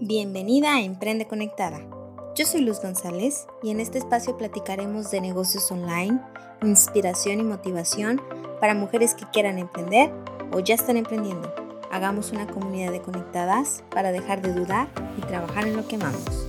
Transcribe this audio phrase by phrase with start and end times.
[0.00, 1.80] Bienvenida a Emprende Conectada.
[2.36, 6.20] Yo soy Luz González y en este espacio platicaremos de negocios online,
[6.62, 8.22] inspiración y motivación
[8.60, 10.12] para mujeres que quieran emprender
[10.52, 11.52] o ya están emprendiendo.
[11.90, 14.88] Hagamos una comunidad de conectadas para dejar de dudar
[15.18, 16.46] y trabajar en lo que amamos.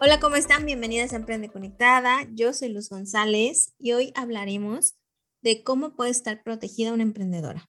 [0.00, 0.64] Hola, ¿cómo están?
[0.64, 2.26] Bienvenidas a Emprende Conectada.
[2.32, 4.94] Yo soy Luz González y hoy hablaremos
[5.42, 7.68] de cómo puede estar protegida una emprendedora.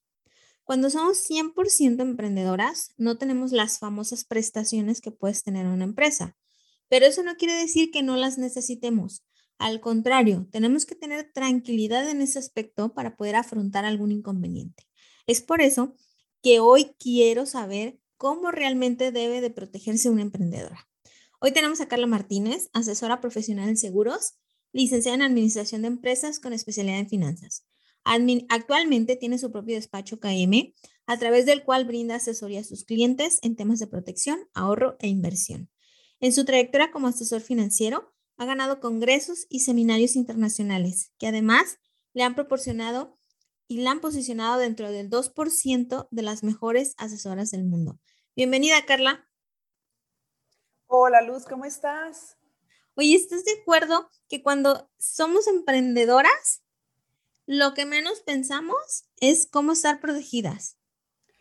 [0.69, 6.37] Cuando somos 100% emprendedoras, no tenemos las famosas prestaciones que puedes tener una empresa,
[6.89, 9.25] pero eso no quiere decir que no las necesitemos.
[9.57, 14.83] Al contrario, tenemos que tener tranquilidad en ese aspecto para poder afrontar algún inconveniente.
[15.25, 15.95] Es por eso
[16.43, 20.87] que hoy quiero saber cómo realmente debe de protegerse una emprendedora.
[21.41, 24.35] Hoy tenemos a Carla Martínez, asesora profesional en seguros,
[24.71, 27.65] licenciada en Administración de Empresas con especialidad en finanzas.
[28.49, 30.73] Actualmente tiene su propio despacho KM,
[31.05, 35.07] a través del cual brinda asesoría a sus clientes en temas de protección, ahorro e
[35.07, 35.69] inversión.
[36.19, 41.77] En su trayectoria como asesor financiero, ha ganado congresos y seminarios internacionales, que además
[42.13, 43.19] le han proporcionado
[43.67, 47.99] y la han posicionado dentro del 2% de las mejores asesoras del mundo.
[48.35, 49.29] Bienvenida, Carla.
[50.87, 52.37] Hola, Luz, ¿cómo estás?
[52.95, 56.63] Oye, ¿estás de acuerdo que cuando somos emprendedoras,
[57.51, 60.77] lo que menos pensamos es cómo estar protegidas,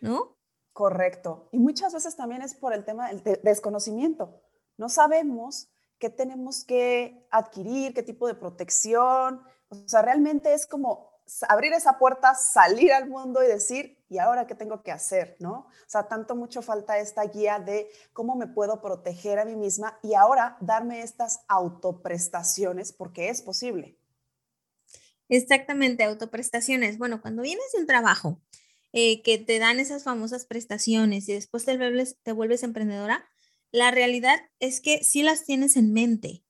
[0.01, 0.39] ¿no?
[0.73, 1.51] Correcto.
[1.53, 4.41] Y muchas veces también es por el tema del desconocimiento.
[4.79, 9.43] No sabemos qué tenemos que adquirir, qué tipo de protección.
[9.69, 11.11] O sea, realmente es como
[11.47, 15.37] abrir esa puerta, salir al mundo y decir, ¿y ahora qué tengo que hacer?
[15.41, 15.67] ¿No?
[15.67, 19.99] O sea, tanto mucho falta esta guía de cómo me puedo proteger a mí misma
[20.03, 23.98] y ahora darme estas autoprestaciones porque es posible.
[25.29, 26.99] Exactamente, autoprestaciones.
[26.99, 28.41] Bueno, cuando vienes de un trabajo
[28.93, 31.77] eh, que te dan esas famosas prestaciones y después te
[32.33, 33.27] vuelves, emprendedora,
[33.71, 36.45] la realidad es que sí las tienes en mente,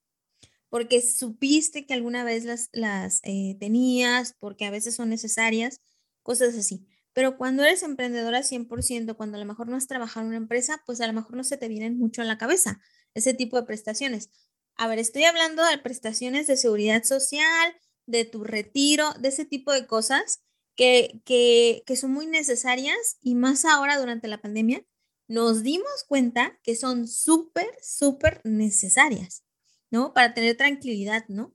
[0.70, 5.80] porque supiste que alguna vez las, las eh, tenías, porque a veces son necesarias,
[6.22, 6.86] cosas así.
[7.14, 10.82] Pero cuando eres emprendedora 100%, cuando a lo mejor no has trabajado en una empresa,
[10.86, 12.80] pues a lo mejor no se te vienen mucho a la cabeza
[13.14, 14.30] ese tipo de prestaciones.
[14.76, 17.74] A ver, estoy hablando de prestaciones de seguridad social,
[18.08, 20.42] de tu retiro, de ese tipo de cosas
[20.74, 24.84] que, que, que son muy necesarias y más ahora durante la pandemia,
[25.28, 29.44] nos dimos cuenta que son súper, súper necesarias,
[29.90, 30.14] ¿no?
[30.14, 31.54] Para tener tranquilidad, ¿no?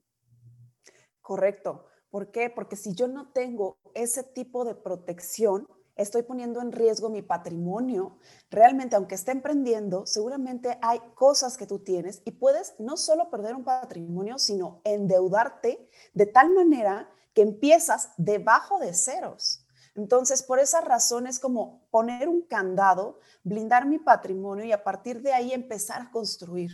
[1.20, 1.86] Correcto.
[2.08, 2.50] ¿Por qué?
[2.50, 5.66] Porque si yo no tengo ese tipo de protección,
[5.96, 8.18] estoy poniendo en riesgo mi patrimonio.
[8.50, 13.54] Realmente, aunque esté emprendiendo, seguramente hay cosas que tú tienes y puedes no solo perder
[13.54, 19.66] un patrimonio, sino endeudarte de tal manera que empiezas debajo de ceros.
[19.96, 25.22] Entonces, por esa razón es como poner un candado, blindar mi patrimonio y a partir
[25.22, 26.72] de ahí empezar a construir.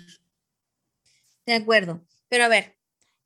[1.45, 2.01] De acuerdo.
[2.29, 2.77] Pero a ver,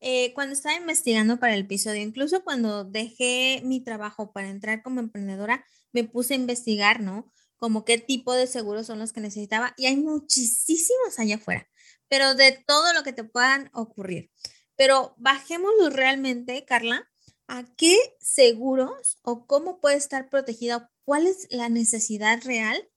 [0.01, 5.01] eh, cuando estaba investigando para el episodio, incluso cuando dejé mi trabajo para entrar como
[5.01, 7.33] emprendedora, me puse a investigar, ¿no?
[7.57, 11.67] Como qué tipo de seguros son los que necesitaba y hay muchísimos allá afuera,
[12.09, 14.31] pero de todo lo que te puedan ocurrir.
[14.77, 17.09] Pero bajémoslo realmente, Carla,
[17.47, 22.91] a qué seguros o cómo puede estar protegida, cuál es la necesidad real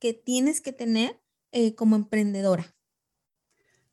[0.00, 1.20] que tienes que tener
[1.52, 2.74] eh, como emprendedora.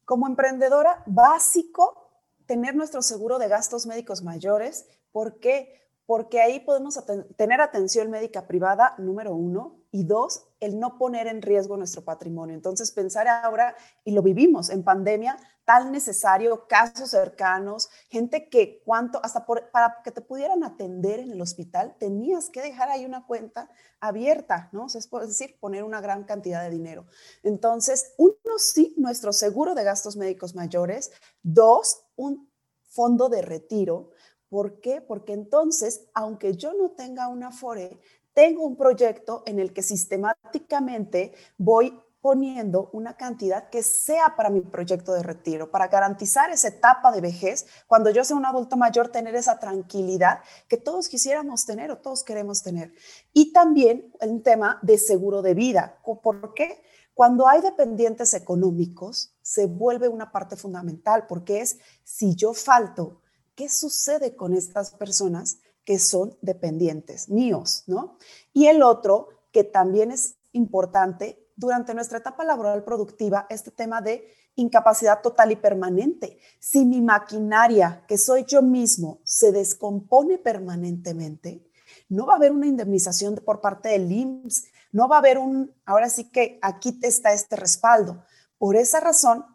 [0.05, 2.05] Como emprendedora, básico
[2.45, 4.85] tener nuestro seguro de gastos médicos mayores.
[5.11, 5.84] ¿Por qué?
[6.05, 6.99] Porque ahí podemos
[7.35, 12.53] tener atención médica privada, número uno, y dos, el no poner en riesgo nuestro patrimonio.
[12.53, 19.19] Entonces, pensar ahora, y lo vivimos en pandemia, tal necesario, casos cercanos, gente que cuánto,
[19.23, 23.69] hasta para que te pudieran atender en el hospital, tenías que dejar ahí una cuenta
[24.01, 24.87] abierta, ¿no?
[24.87, 27.05] es decir, poner una gran cantidad de dinero.
[27.41, 31.11] Entonces, uno, sí, nuestro seguro de gastos médicos mayores.
[31.41, 32.49] Dos, un
[32.95, 34.11] fondo de retiro.
[34.49, 35.01] ¿Por qué?
[35.01, 37.99] Porque entonces, aunque yo no tenga una FORE,
[38.33, 44.61] tengo un proyecto en el que sistemáticamente voy poniendo una cantidad que sea para mi
[44.61, 49.09] proyecto de retiro, para garantizar esa etapa de vejez, cuando yo sea un adulto mayor,
[49.09, 52.93] tener esa tranquilidad que todos quisiéramos tener o todos queremos tener.
[53.31, 55.99] Y también un tema de seguro de vida.
[56.03, 56.81] ¿Por qué?
[57.13, 63.21] Cuando hay dependientes económicos, se vuelve una parte fundamental, porque es si yo falto,
[63.55, 68.17] ¿qué sucede con estas personas que son dependientes míos, ¿no?
[68.53, 74.27] Y el otro, que también es importante durante nuestra etapa laboral productiva, este tema de
[74.55, 76.39] incapacidad total y permanente.
[76.59, 81.65] Si mi maquinaria, que soy yo mismo, se descompone permanentemente,
[82.09, 85.73] no va a haber una indemnización por parte del IMSS, no va a haber un,
[85.85, 88.23] ahora sí que aquí está este respaldo.
[88.57, 89.45] Por esa razón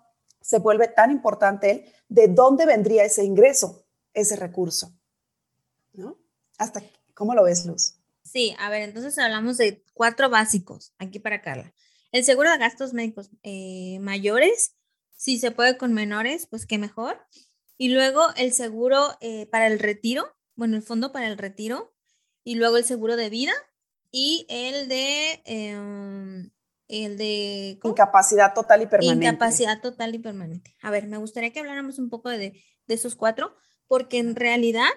[0.40, 3.84] se vuelve tan importante el de dónde vendría ese ingreso,
[4.14, 4.94] ese recurso.
[5.92, 6.18] ¿No?
[6.58, 6.82] Hasta,
[7.14, 7.94] ¿cómo lo ves, Luz?
[8.22, 11.72] Sí, a ver, entonces hablamos de cuatro básicos aquí para Carla.
[12.12, 14.76] El seguro de gastos médicos eh, mayores,
[15.16, 17.18] si se puede con menores, pues qué mejor.
[17.76, 21.94] Y luego el seguro eh, para el retiro, bueno, el fondo para el retiro,
[22.44, 23.52] y luego el seguro de vida
[24.10, 26.50] y el de em,
[26.88, 29.26] el de incapacidad total y permanente.
[29.26, 30.76] Incapacidad total y permanente.
[30.82, 33.54] A ver, me gustaría que habláramos un poco de, de esos cuatro,
[33.90, 34.88] porque en realidad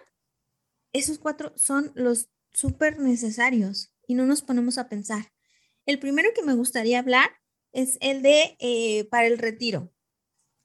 [0.93, 5.33] esos cuatro son los súper necesarios y no nos ponemos a pensar.
[5.87, 7.31] El primero que me gustaría hablar
[7.71, 9.91] es el de eh, para el retiro.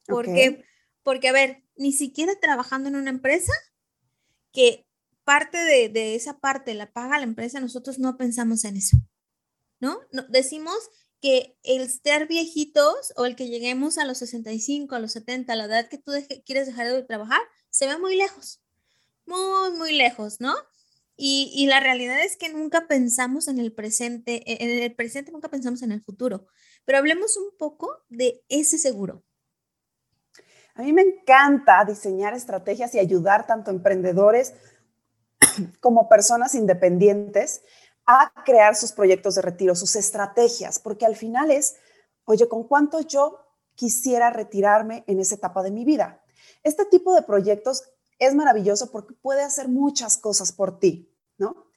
[0.05, 0.63] Porque,
[1.01, 3.51] porque, a ver, ni siquiera trabajando en una empresa
[4.51, 4.85] que
[5.23, 8.97] parte de, de, esa parte la paga la empresa, nosotros no pensamos en eso,
[9.79, 10.01] ¿no?
[10.11, 10.77] no decimos
[11.19, 15.55] que el estar viejitos o el que lleguemos a los 65, a los 70, a
[15.55, 16.11] la edad que tú
[16.45, 18.61] quieres dejar de trabajar, se ve muy lejos,
[19.25, 20.55] muy, muy lejos, ¿no?
[21.15, 25.33] Y, y, la realidad es que nunca pensamos en el presente, e, en el presente
[25.33, 26.47] nunca pensamos en el futuro,
[26.85, 29.23] pero hablemos un poco de ese seguro.
[30.75, 34.53] A mí me encanta diseñar estrategias y ayudar tanto emprendedores
[35.81, 37.63] como personas independientes
[38.05, 41.75] a crear sus proyectos de retiro, sus estrategias, porque al final es,
[42.23, 43.39] oye, ¿con cuánto yo
[43.75, 46.23] quisiera retirarme en esa etapa de mi vida?
[46.63, 47.83] Este tipo de proyectos
[48.19, 51.67] es maravilloso porque puede hacer muchas cosas por ti, ¿no?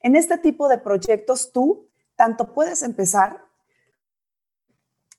[0.00, 3.44] En este tipo de proyectos tú tanto puedes empezar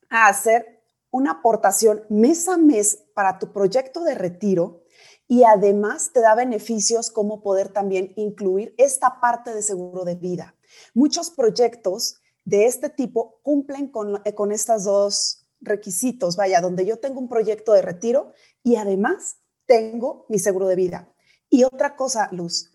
[0.10, 4.84] a hacer una aportación mes a mes para tu proyecto de retiro
[5.28, 10.56] y además te da beneficios como poder también incluir esta parte de seguro de vida.
[10.94, 17.00] Muchos proyectos de este tipo cumplen con, eh, con estos dos requisitos, vaya, donde yo
[17.00, 18.34] tengo un proyecto de retiro
[18.64, 21.14] y además tengo mi seguro de vida.
[21.50, 22.72] Y otra cosa, Luz,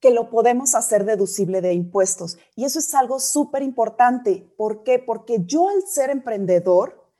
[0.00, 2.36] que lo podemos hacer deducible de impuestos.
[2.56, 4.52] Y eso es algo súper importante.
[4.56, 4.98] ¿Por qué?
[4.98, 7.10] Porque yo al ser emprendedor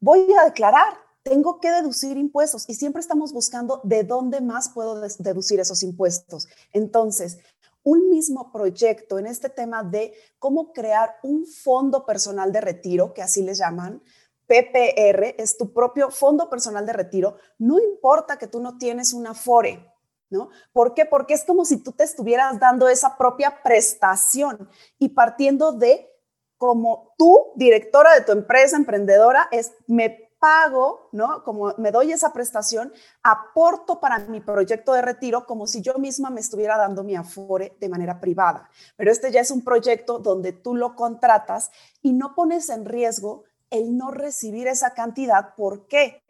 [0.00, 5.00] voy a declarar, tengo que deducir impuestos y siempre estamos buscando de dónde más puedo
[5.18, 6.48] deducir esos impuestos.
[6.72, 7.38] Entonces,
[7.82, 13.22] un mismo proyecto en este tema de cómo crear un fondo personal de retiro, que
[13.22, 14.02] así les llaman,
[14.46, 19.32] PPR, es tu propio fondo personal de retiro, no importa que tú no tienes una
[19.32, 19.86] FORE,
[20.28, 20.50] ¿no?
[20.72, 21.06] ¿Por qué?
[21.06, 24.68] Porque es como si tú te estuvieras dando esa propia prestación
[24.98, 26.08] y partiendo de
[26.56, 31.44] como tú, directora de tu empresa emprendedora, es me pago, ¿no?
[31.44, 32.92] Como me doy esa prestación,
[33.22, 37.76] aporto para mi proyecto de retiro como si yo misma me estuviera dando mi afore
[37.78, 38.68] de manera privada.
[38.96, 41.70] Pero este ya es un proyecto donde tú lo contratas
[42.02, 45.54] y no pones en riesgo el no recibir esa cantidad.
[45.54, 46.22] ¿Por qué?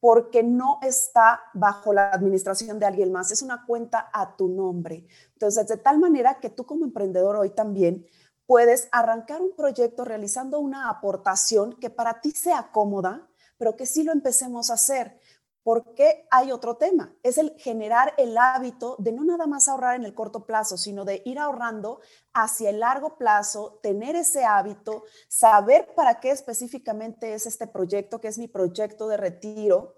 [0.00, 5.06] Porque no está bajo la administración de alguien más, es una cuenta a tu nombre.
[5.34, 8.06] Entonces, de tal manera que tú como emprendedor hoy también
[8.46, 13.28] puedes arrancar un proyecto realizando una aportación que para ti sea cómoda,
[13.58, 15.18] pero que sí lo empecemos a hacer.
[15.62, 20.04] Porque hay otro tema, es el generar el hábito de no nada más ahorrar en
[20.04, 22.00] el corto plazo, sino de ir ahorrando
[22.32, 28.28] hacia el largo plazo, tener ese hábito, saber para qué específicamente es este proyecto, que
[28.28, 29.96] es mi proyecto de retiro,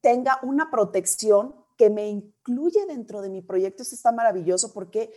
[0.00, 3.82] tenga una protección que me incluye dentro de mi proyecto.
[3.82, 5.12] Esto está maravilloso porque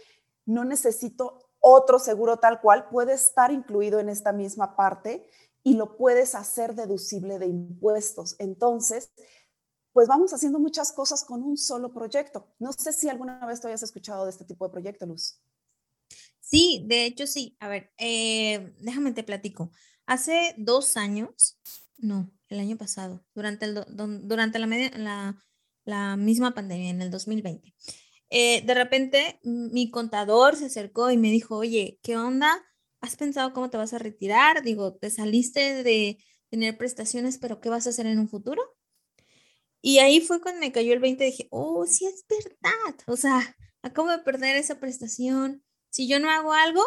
[0.45, 5.27] no necesito otro seguro tal cual, puede estar incluido en esta misma parte
[5.69, 8.35] y lo puedes hacer deducible de impuestos.
[8.39, 9.11] Entonces,
[9.93, 12.51] pues vamos haciendo muchas cosas con un solo proyecto.
[12.57, 15.39] No sé si alguna vez tú hayas escuchado de este tipo de proyecto, Luz.
[16.39, 17.55] Sí, de hecho sí.
[17.59, 19.69] A ver, eh, déjame te platico.
[20.07, 21.59] Hace dos años,
[21.99, 23.85] no, el año pasado, durante, el,
[24.23, 25.45] durante la, la,
[25.85, 27.75] la misma pandemia, en el 2020,
[28.31, 32.65] eh, de repente mi contador se acercó y me dijo, oye, ¿qué onda?
[33.01, 34.63] ¿Has pensado cómo te vas a retirar?
[34.63, 36.17] Digo, te saliste de
[36.49, 38.61] tener prestaciones, pero ¿qué vas a hacer en un futuro?
[39.81, 42.95] Y ahí fue cuando me cayó el 20 y dije, oh, sí es verdad.
[43.07, 45.63] O sea, acabo de perder esa prestación.
[45.89, 46.83] Si yo no hago algo,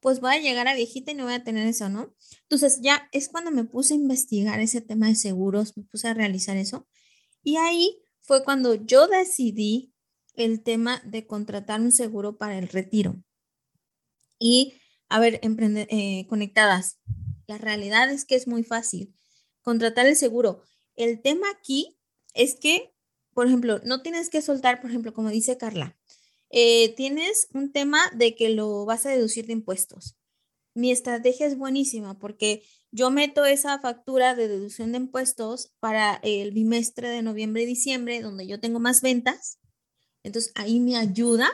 [0.00, 2.14] pues voy a llegar a viejita y no voy a tener eso, ¿no?
[2.42, 6.14] Entonces ya es cuando me puse a investigar ese tema de seguros, me puse a
[6.14, 6.88] realizar eso.
[7.42, 9.92] Y ahí fue cuando yo decidí
[10.34, 13.22] el tema de contratar un seguro para el retiro.
[14.38, 14.74] Y
[15.08, 16.98] a ver, eh, conectadas.
[17.46, 19.14] La realidad es que es muy fácil
[19.62, 20.62] contratar el seguro.
[20.96, 21.98] El tema aquí
[22.34, 22.92] es que,
[23.32, 25.96] por ejemplo, no tienes que soltar, por ejemplo, como dice Carla,
[26.50, 30.16] eh, tienes un tema de que lo vas a deducir de impuestos.
[30.74, 36.52] Mi estrategia es buenísima porque yo meto esa factura de deducción de impuestos para el
[36.52, 39.58] bimestre de noviembre y diciembre, donde yo tengo más ventas.
[40.22, 41.50] Entonces ahí me ayuda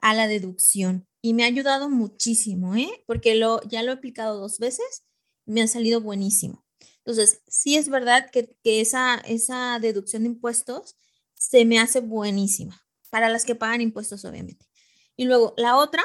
[0.00, 2.88] a la deducción y me ha ayudado muchísimo, ¿eh?
[3.06, 5.04] Porque lo, ya lo he aplicado dos veces,
[5.44, 6.64] me ha salido buenísimo.
[6.98, 10.96] Entonces, sí es verdad que, que esa, esa deducción de impuestos
[11.34, 14.66] se me hace buenísima para las que pagan impuestos, obviamente.
[15.16, 16.02] Y luego, la otra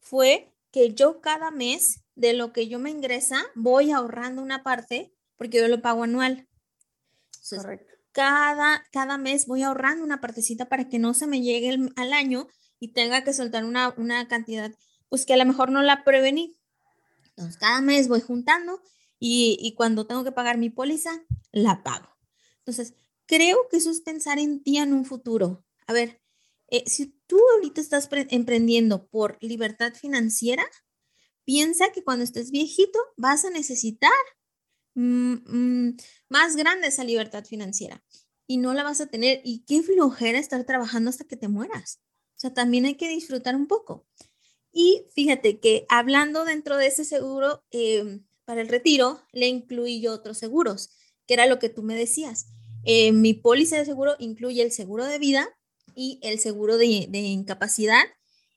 [0.00, 5.14] fue que yo cada mes de lo que yo me ingresa voy ahorrando una parte
[5.36, 6.48] porque yo lo pago anual.
[7.48, 7.94] Correcto.
[8.12, 12.48] Cada, cada mes voy ahorrando una partecita para que no se me llegue al año
[12.80, 14.72] y tenga que soltar una, una cantidad,
[15.08, 16.58] pues que a lo mejor no la prevení.
[17.28, 18.82] Entonces, cada mes voy juntando
[19.20, 21.10] y, y cuando tengo que pagar mi póliza,
[21.52, 22.08] la pago.
[22.58, 22.94] Entonces,
[23.26, 25.64] creo que eso es pensar en ti en un futuro.
[25.86, 26.20] A ver,
[26.70, 30.64] eh, si tú ahorita estás emprendiendo por libertad financiera,
[31.44, 34.10] piensa que cuando estés viejito vas a necesitar
[34.94, 35.96] mm, mm,
[36.28, 38.04] más grande esa libertad financiera
[38.46, 39.40] y no la vas a tener.
[39.44, 42.00] Y qué flojera estar trabajando hasta que te mueras.
[42.40, 44.06] Sea, también hay que disfrutar un poco.
[44.72, 50.14] Y fíjate que hablando dentro de ese seguro em, para el retiro, le incluí yo
[50.14, 50.88] otros seguros,
[51.26, 52.46] que era lo que tú me decías.
[52.86, 55.50] Eh, mi póliza de seguro incluye el seguro de vida
[55.94, 58.04] y el seguro de, incapacidad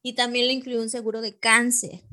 [0.01, 2.03] y también le incluye un seguro de cáncer,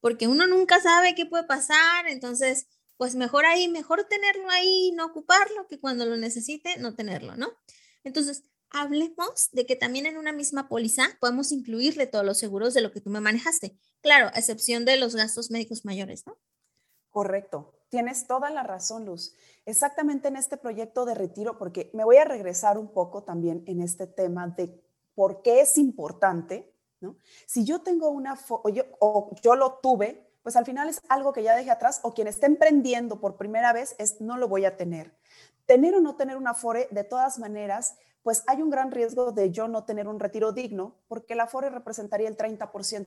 [0.00, 2.66] porque uno nunca sabe qué puede pasar, entonces,
[2.98, 7.52] pues mejor ahí, mejor tenerlo ahí, no ocuparlo, que cuando lo necesite, no tenerlo, ¿no?
[8.04, 12.80] Entonces, hablemos de que también en una misma póliza podemos incluirle todos los seguros de
[12.80, 13.76] lo que tú me manejaste.
[14.00, 16.36] Claro, a excepción de los gastos médicos mayores, ¿no?
[17.10, 17.72] Correcto.
[17.88, 19.34] Tienes toda la razón, Luz.
[19.64, 23.80] Exactamente en este proyecto de retiro, porque me voy a regresar un poco también en
[23.80, 24.82] este tema de
[25.14, 27.16] por qué es importante, ¿no?
[27.46, 31.32] Si yo tengo una, o yo, o yo lo tuve, pues al final es algo
[31.32, 34.64] que ya dejé atrás, o quien está emprendiendo por primera vez es no lo voy
[34.64, 35.16] a tener.
[35.64, 37.96] Tener o no tener una FORE, de todas maneras,
[38.26, 41.70] pues hay un gran riesgo de yo no tener un retiro digno, porque la FORE
[41.70, 43.06] representaría el 30%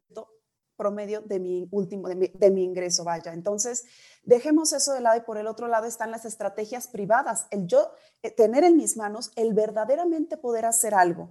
[0.78, 3.34] promedio de mi último, de mi, ingreso, vaya.
[3.34, 3.84] Entonces,
[4.24, 7.92] dejemos eso de lado y por el otro lado están las estrategias privadas, el yo
[8.24, 11.30] eh, tener en mis manos el verdaderamente poder hacer algo.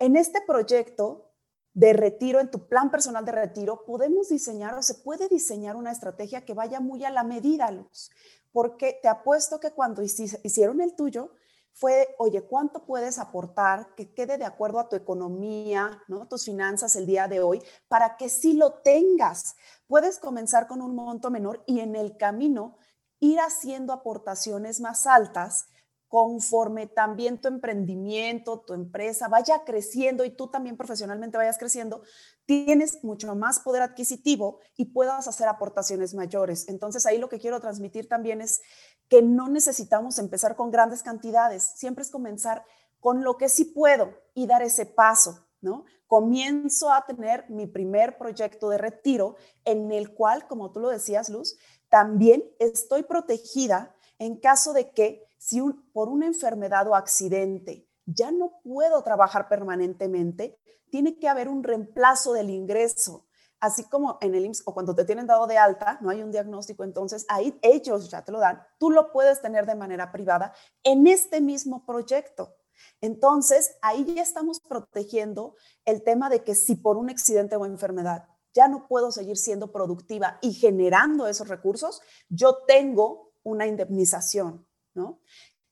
[0.00, 1.30] En este proyecto
[1.74, 5.92] de retiro, en tu plan personal de retiro, podemos diseñar o se puede diseñar una
[5.92, 8.10] estrategia que vaya muy a la medida, Luz,
[8.50, 11.30] porque te apuesto que cuando hicieron el tuyo,
[11.74, 16.28] fue, oye, ¿cuánto puedes aportar que quede de acuerdo a tu economía, ¿no?
[16.28, 19.56] tus finanzas el día de hoy, para que sí lo tengas?
[19.88, 22.76] Puedes comenzar con un monto menor y en el camino
[23.18, 25.66] ir haciendo aportaciones más altas
[26.14, 32.02] conforme también tu emprendimiento, tu empresa vaya creciendo y tú también profesionalmente vayas creciendo,
[32.46, 36.68] tienes mucho más poder adquisitivo y puedas hacer aportaciones mayores.
[36.68, 38.62] Entonces ahí lo que quiero transmitir también es
[39.08, 42.64] que no necesitamos empezar con grandes cantidades, siempre es comenzar
[43.00, 45.84] con lo que sí puedo y dar ese paso, ¿no?
[46.06, 51.28] Comienzo a tener mi primer proyecto de retiro en el cual, como tú lo decías,
[51.28, 51.56] Luz,
[51.88, 55.60] también estoy protegida en caso de que si
[55.92, 60.58] por una enfermedad o accidente ya no puedo trabajar permanentemente,
[60.90, 63.26] tiene que haber un reemplazo del ingreso.
[63.64, 66.30] Así como en el IMSS o cuando te tienen dado de alta, no hay un
[66.30, 70.52] diagnóstico, entonces ahí ellos ya te lo dan, tú lo puedes tener de manera privada
[70.82, 72.58] en este mismo proyecto.
[73.00, 75.56] Entonces, ahí ya estamos protegiendo
[75.86, 79.72] el tema de que si por un accidente o enfermedad ya no puedo seguir siendo
[79.72, 84.66] productiva y generando esos recursos, yo tengo una indemnización.
[84.92, 85.22] ¿no?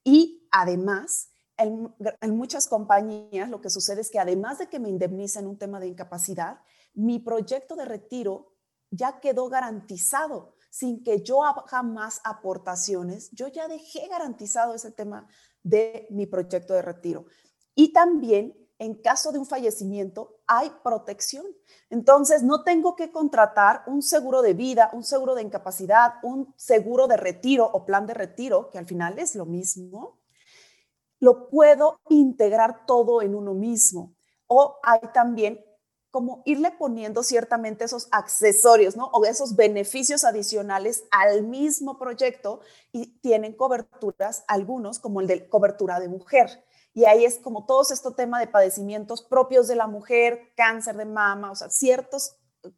[0.03, 1.32] Y además,
[1.63, 5.81] en, muchas compañías lo que sucede es que además de que me indemnizan un tema
[5.81, 6.61] de incapacidad,
[6.95, 8.53] mi proyecto de retiro
[8.91, 13.31] ya quedó garantizado sin que yo haga más aportaciones.
[13.33, 15.29] Yo ya dejé garantizado ese tema
[15.63, 17.27] de mi proyecto de retiro.
[17.75, 21.47] Y también en caso de un fallecimiento hay protección.
[21.89, 27.07] Entonces, no tengo que contratar un seguro de vida, un seguro de incapacidad, un seguro
[27.07, 30.22] de retiro o plan de retiro, que al final es lo mismo.
[31.23, 34.15] Lo puedo integrar todo en uno mismo.
[34.49, 35.65] O hay también
[36.11, 39.07] como irle poniendo ciertamente esos accesorios, ¿no?
[39.15, 42.61] O esos beneficios adicionales al mismo proyecto
[42.91, 46.65] y tienen coberturas, algunos como el de cobertura de mujer
[46.95, 51.07] y ahí es como todos estos temas de padecimientos propios de la mujer, cáncer de
[51.07, 52.71] mama, o sea, ciertos eh,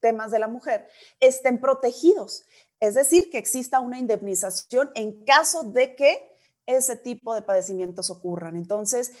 [0.00, 0.88] temas de la mujer,
[1.20, 2.44] estén protegidos.
[2.80, 6.37] Es decir, que exista una indemnización en caso de que
[6.68, 8.56] ese tipo de padecimientos ocurran.
[8.56, 9.12] Entonces,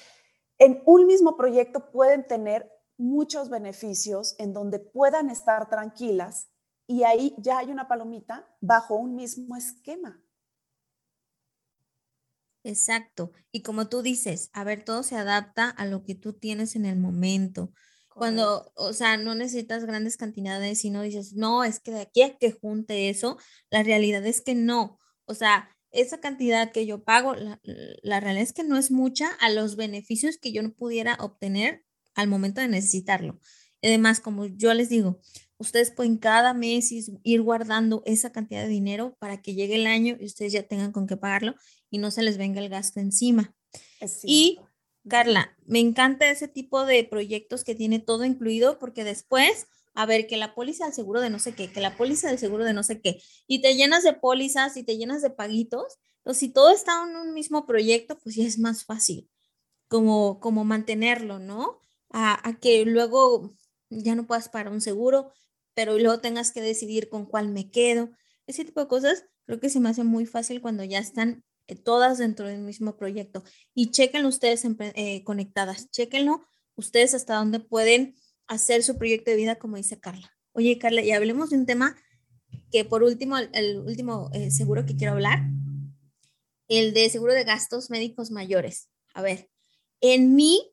[0.58, 6.50] en un mismo proyecto pueden tener muchos beneficios en donde puedan estar tranquilas
[6.86, 10.22] y ahí ya hay una palomita bajo un mismo esquema.
[12.64, 13.32] Exacto.
[13.50, 16.84] Y como tú dices, a ver, todo se adapta a lo que tú tienes en
[16.84, 17.72] el momento.
[18.08, 22.22] Cuando, o sea, no necesitas grandes cantidades y no dices, no, es que de aquí
[22.22, 23.38] a que junte eso,
[23.70, 24.98] la realidad es que no.
[25.24, 27.60] O sea, esa cantidad que yo pago, la,
[28.02, 31.84] la realidad es que no es mucha a los beneficios que yo no pudiera obtener
[32.14, 33.38] al momento de necesitarlo.
[33.82, 35.20] Además, como yo les digo,
[35.58, 40.16] ustedes pueden cada mes ir guardando esa cantidad de dinero para que llegue el año
[40.18, 41.54] y ustedes ya tengan con qué pagarlo
[41.90, 43.54] y no se les venga el gasto encima.
[44.24, 44.58] Y
[45.08, 49.66] Carla, me encanta ese tipo de proyectos que tiene todo incluido porque después,
[49.98, 52.38] a ver, que la póliza del seguro de no sé qué, que la póliza del
[52.38, 55.98] seguro de no sé qué, y te llenas de pólizas y te llenas de paguitos,
[56.18, 59.28] entonces si todo está en un mismo proyecto, pues ya es más fácil
[59.88, 61.80] como, como mantenerlo, ¿no?
[62.10, 63.56] A, que luego
[63.90, 65.32] ya no puedas pagar un seguro,
[65.74, 68.10] pero luego tengas que decidir con cuál me quedo.
[68.46, 71.74] Ese tipo de cosas creo que se me hace muy fácil cuando ya están eh,
[71.74, 73.42] todas dentro del mismo proyecto.
[73.74, 78.14] Y chequenlo ustedes eh, conectadas, chequenlo ustedes hasta dónde pueden
[78.48, 80.32] hacer su proyecto de vida, como dice Carla.
[80.52, 81.96] Oye, Carla, y hablemos de un tema
[82.72, 85.40] que por último, el, último eh, seguro que quiero hablar,
[86.66, 88.88] el de seguro de gastos médicos mayores.
[89.14, 89.50] A ver,
[90.00, 90.70] en mí,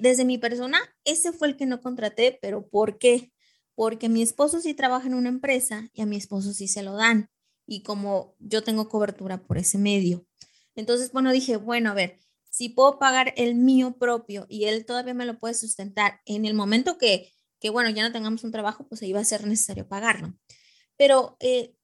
[0.00, 3.32] desde mi persona, ese fue el que no contraté, pero ¿por qué?
[3.74, 6.94] porque mi esposo sí trabaja en una empresa y a mi esposo sí se lo
[6.94, 7.30] dan.
[7.66, 10.26] Y como yo tengo cobertura por ese medio.
[10.74, 12.18] Entonces, bueno, dije, bueno, a ver,
[12.54, 16.54] si puedo pagar el mío propio y él todavía me lo puede sustentar en el
[16.54, 19.88] momento que, que bueno, ya no tengamos un trabajo, pues ahí va a ser necesario
[19.88, 20.34] pagarlo.
[20.96, 21.74] Pero, eh,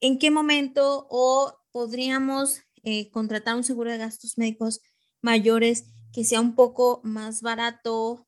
[0.00, 4.80] ¿en qué momento o podríamos eh, contratar un seguro de gastos médicos
[5.20, 8.26] mayores que sea un poco más barato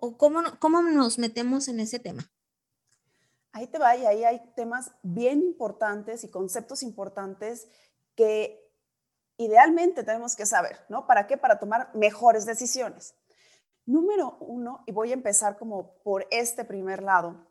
[0.00, 2.32] ¿O cómo, cómo nos metemos en ese tema?
[3.52, 7.68] Ahí te va y ahí hay temas bien importantes y conceptos importantes
[8.14, 8.59] que
[9.40, 11.06] idealmente tenemos que saber, ¿no?
[11.06, 11.36] ¿Para qué?
[11.36, 13.14] Para tomar mejores decisiones.
[13.86, 17.46] Número uno, y voy a empezar como por este primer lado,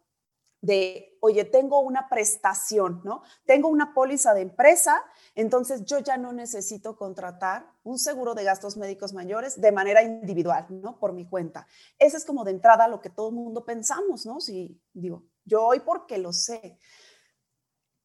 [0.61, 3.23] de, oye, tengo una prestación, ¿no?
[3.45, 5.01] Tengo una póliza de empresa,
[5.33, 10.67] entonces yo ya no necesito contratar un seguro de gastos médicos mayores de manera individual,
[10.69, 10.99] ¿no?
[10.99, 11.65] Por mi cuenta.
[11.97, 14.41] Ese es como de entrada lo que todo el mundo pensamos, ¿no?
[14.41, 16.77] Si digo, yo hoy porque lo sé.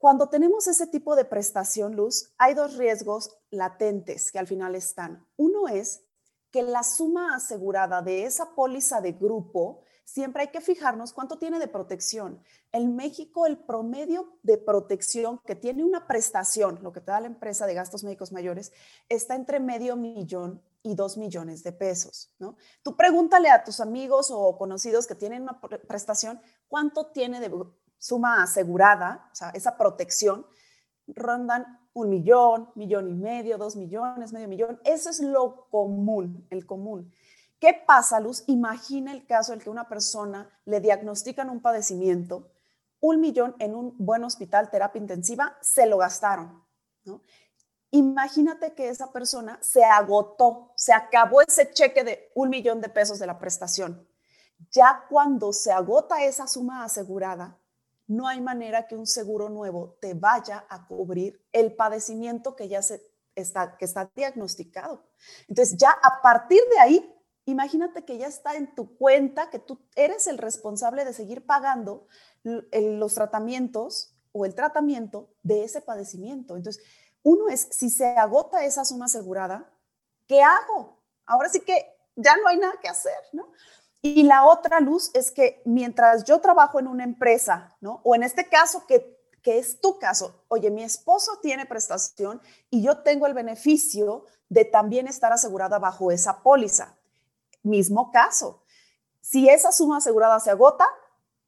[0.04, 5.26] Cuando tenemos ese tipo de prestación, Luz, hay dos riesgos latentes que al final están.
[5.38, 6.02] Uno es
[6.50, 11.58] que la suma asegurada de esa póliza de grupo siempre hay que fijarnos cuánto tiene
[11.58, 12.38] de protección.
[12.70, 17.28] En México, el promedio de protección que tiene una prestación, lo que te da la
[17.28, 18.72] empresa de gastos médicos mayores,
[19.08, 22.30] está entre medio millón y dos millones de pesos.
[22.38, 22.58] ¿no?
[22.82, 27.48] Tú pregúntale a tus amigos o conocidos que tienen una prestación, cuánto tiene de
[28.04, 30.46] suma asegurada, o sea, esa protección,
[31.06, 34.78] rondan un millón, millón y medio, dos millones, medio millón.
[34.84, 37.10] Eso es lo común, el común.
[37.58, 38.44] ¿Qué pasa, Luz?
[38.46, 42.52] Imagina el caso en que una persona le diagnostican un padecimiento,
[43.00, 46.62] un millón en un buen hospital, terapia intensiva, se lo gastaron.
[47.90, 53.18] Imagínate que esa persona se agotó, se acabó ese cheque de un millón de pesos
[53.18, 54.06] de la prestación.
[54.70, 57.58] Ya cuando se agota esa suma asegurada,
[58.06, 62.82] no hay manera que un seguro nuevo te vaya a cubrir el padecimiento que ya
[62.82, 63.02] se
[63.34, 65.02] está, que está diagnosticado.
[65.48, 67.14] Entonces, ya a partir de ahí,
[67.46, 72.06] imagínate que ya está en tu cuenta, que tú eres el responsable de seguir pagando
[72.42, 76.56] los tratamientos o el tratamiento de ese padecimiento.
[76.56, 76.82] Entonces,
[77.22, 79.70] uno es, si se agota esa suma asegurada,
[80.26, 81.00] ¿qué hago?
[81.26, 83.50] Ahora sí que ya no hay nada que hacer, ¿no?
[84.06, 88.02] Y la otra luz es que mientras yo trabajo en una empresa, ¿no?
[88.04, 92.38] O en este caso que, que es tu caso, oye, mi esposo tiene prestación
[92.68, 96.98] y yo tengo el beneficio de también estar asegurada bajo esa póliza
[97.62, 98.62] mismo caso.
[99.22, 100.86] Si esa suma asegurada se agota,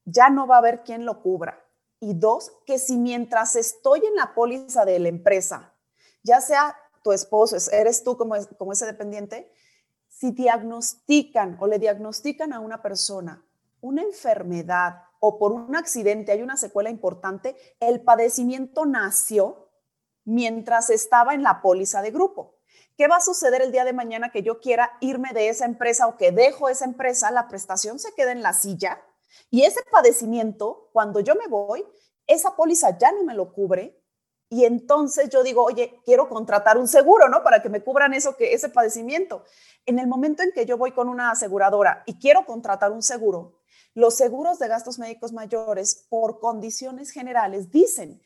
[0.07, 1.63] ya no va a haber quien lo cubra.
[2.01, 5.75] Y dos, que si mientras estoy en la póliza de la empresa,
[6.23, 9.53] ya sea tu esposo, eres tú como, como ese dependiente,
[10.19, 13.45] si diagnostican o le diagnostican a una persona
[13.83, 19.71] una enfermedad o por un accidente hay una secuela importante, el padecimiento nació
[20.25, 22.57] mientras estaba en la póliza de grupo.
[22.97, 26.07] ¿Qué va a suceder el día de mañana que yo quiera irme de esa empresa
[26.07, 27.31] o que dejo esa empresa?
[27.31, 29.03] La prestación se queda en la silla
[29.51, 31.85] y ese padecimiento, cuando yo me voy,
[32.27, 34.03] esa póliza ya no me lo cubre
[34.49, 37.43] Y entonces yo digo, oye, quiero contratar un seguro, ¿no?
[37.43, 39.45] Para que me cubran eso, que ese padecimiento.
[39.87, 43.59] En el momento en que yo voy con una aseguradora y quiero contratar un seguro,
[43.95, 48.21] los seguros de gastos médicos mayores, por condiciones generales, dicen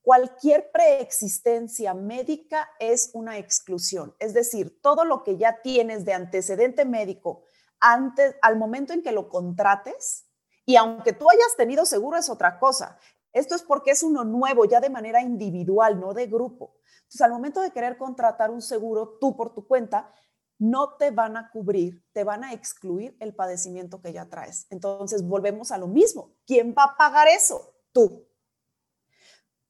[0.00, 4.14] cualquier preexistencia médica es una exclusión.
[4.20, 7.42] Es decir, todo lo que ya tienes de antecedente médico
[7.80, 10.26] antes, al momento en que lo contrates,
[10.64, 12.98] y aunque tú hayas tenido seguro es otra cosa.
[13.36, 16.78] Esto es porque es uno nuevo, ya de manera individual, no de grupo.
[17.00, 20.10] Entonces, al momento de querer contratar un seguro tú por tu cuenta,
[20.58, 24.66] no te van a cubrir, te van a excluir el padecimiento que ya traes.
[24.70, 26.32] Entonces, volvemos a lo mismo.
[26.46, 27.74] ¿Quién va a pagar eso?
[27.92, 28.26] Tú.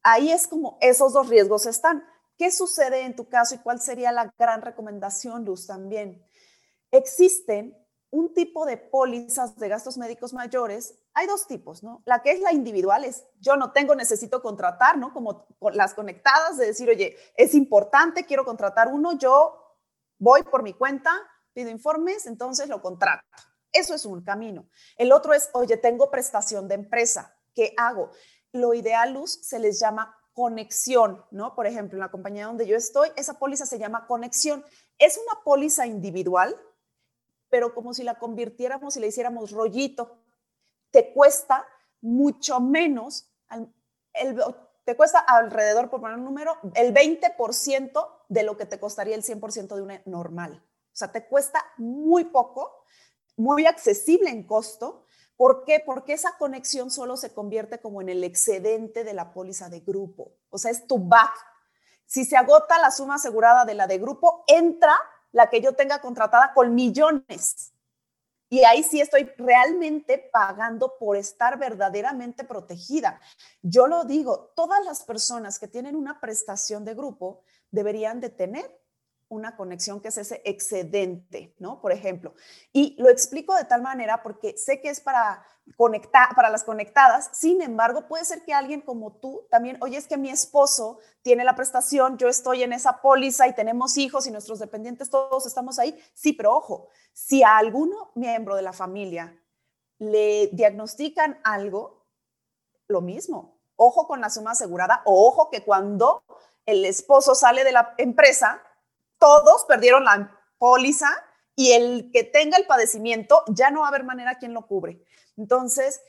[0.00, 2.04] Ahí es como esos dos riesgos están.
[2.38, 6.24] ¿Qué sucede en tu caso y cuál sería la gran recomendación, Luz, también?
[6.92, 7.76] Existen
[8.16, 10.98] un tipo de pólizas de gastos médicos mayores.
[11.12, 12.02] Hay dos tipos, ¿no?
[12.06, 15.12] La que es la individual es yo no tengo, necesito contratar, ¿no?
[15.12, 19.76] Como las conectadas de decir, oye, es importante, quiero contratar uno, yo
[20.18, 21.10] voy por mi cuenta,
[21.52, 23.22] pido informes, entonces lo contrato.
[23.70, 24.66] Eso es un camino.
[24.96, 28.12] El otro es, oye, tengo prestación de empresa, ¿qué hago?
[28.52, 31.54] Lo ideal, Luz, se les llama conexión, ¿no?
[31.54, 34.64] Por ejemplo, en la compañía donde yo estoy, esa póliza se llama conexión.
[34.98, 36.56] Es una póliza individual,
[37.48, 40.18] pero como si la convirtiéramos y le hiciéramos rollito.
[40.90, 41.66] Te cuesta
[42.00, 43.30] mucho menos,
[44.12, 44.40] el,
[44.84, 49.24] te cuesta alrededor, por poner un número, el 20% de lo que te costaría el
[49.24, 50.62] 100% de una normal.
[50.92, 52.84] O sea, te cuesta muy poco,
[53.36, 55.04] muy accesible en costo.
[55.36, 55.82] ¿Por qué?
[55.84, 60.32] Porque esa conexión solo se convierte como en el excedente de la póliza de grupo.
[60.50, 61.34] O sea, es tu back.
[62.06, 64.96] Si se agota la suma asegurada de la de grupo, entra
[65.32, 67.72] la que yo tenga contratada con millones.
[68.48, 73.20] Y ahí sí estoy realmente pagando por estar verdaderamente protegida.
[73.60, 78.80] Yo lo digo, todas las personas que tienen una prestación de grupo deberían de tener
[79.28, 81.80] una conexión que es ese excedente, ¿no?
[81.80, 82.34] Por ejemplo.
[82.72, 85.44] Y lo explico de tal manera porque sé que es para
[85.76, 90.06] conectar, para las conectadas, sin embargo, puede ser que alguien como tú también, oye, es
[90.06, 94.30] que mi esposo tiene la prestación, yo estoy en esa póliza y tenemos hijos y
[94.30, 95.98] nuestros dependientes todos estamos ahí.
[96.14, 99.36] Sí, pero ojo, si a alguno miembro de la familia
[99.98, 102.06] le diagnostican algo,
[102.86, 103.58] lo mismo.
[103.74, 106.22] Ojo con la suma asegurada o ojo que cuando
[106.64, 108.62] el esposo sale de la empresa,
[109.18, 111.08] todos perdieron la póliza
[111.54, 115.02] y el que tenga el padecimiento ya no va a haber manera quien lo cubre.
[115.36, 116.00] Entonces,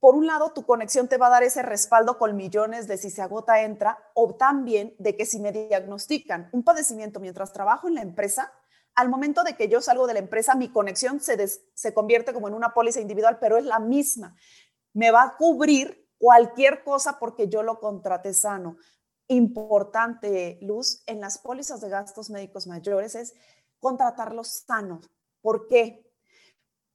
[0.00, 3.10] por un lado, tu conexión te va a dar ese respaldo con millones de si
[3.10, 7.94] se agota, entra, o también de que si me diagnostican un padecimiento mientras trabajo en
[7.94, 8.52] la empresa,
[8.94, 12.48] al momento de que yo salgo de la empresa, mi conexión se, se convierte como
[12.48, 14.36] en una póliza individual, pero es la misma.
[14.94, 18.78] Me va a cubrir cualquier cosa porque yo lo contraté sano
[19.28, 23.34] importante, Luz, en las pólizas de gastos médicos mayores es
[23.80, 25.10] contratarlos sanos.
[25.40, 26.12] ¿Por qué?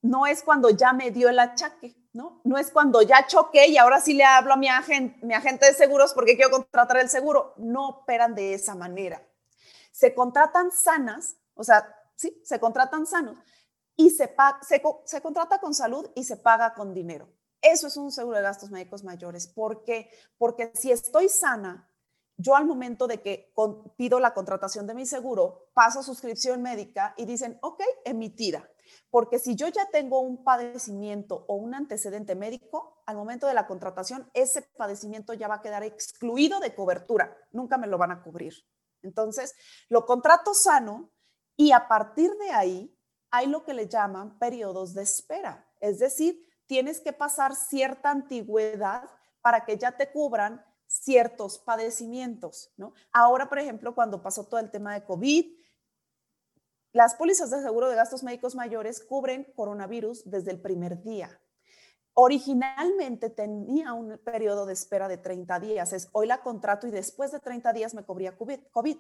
[0.02, 2.42] No es cuando ya me dio el achaque, ¿no?
[2.44, 5.68] No es cuando ya choqué y ahora sí le hablo a mi agente, mi agente
[5.68, 7.54] de seguros porque quiero contratar el seguro.
[7.58, 9.26] No operan de esa manera.
[9.92, 13.38] Se contratan sanas, o sea, sí, se contratan sanos
[13.96, 17.30] y se, se, se contrata con salud y se paga con dinero.
[17.62, 19.48] Eso es un seguro de gastos médicos mayores.
[19.48, 20.10] ¿Por qué?
[20.40, 21.91] Porque si estoy sana,
[22.42, 23.54] yo al momento de que
[23.98, 28.68] pido la contratación de mi seguro, paso suscripción médica y dicen, ok, emitida.
[29.10, 33.68] Porque si yo ya tengo un padecimiento o un antecedente médico, al momento de la
[33.68, 37.38] contratación, ese padecimiento ya va a quedar excluido de cobertura.
[37.52, 38.54] Nunca me lo van a cubrir.
[39.02, 39.56] Entonces,
[39.90, 41.12] lo contrato sano
[41.56, 42.98] y a partir de ahí
[43.32, 45.68] hay lo que le llaman periodos de espera.
[45.80, 49.10] Es decir, tienes que pasar cierta antigüedad
[49.42, 50.64] para que ya te cubran
[51.02, 52.94] ciertos padecimientos, ¿no?
[53.12, 55.58] Ahora, por ejemplo, cuando pasó todo el tema de COVID,
[56.94, 61.42] las pólizas de seguro de gastos médicos mayores cubren coronavirus desde el primer día.
[62.14, 67.32] Originalmente tenía un periodo de espera de 30 días, es hoy la contrato y después
[67.32, 68.98] de 30 días me cubría COVID.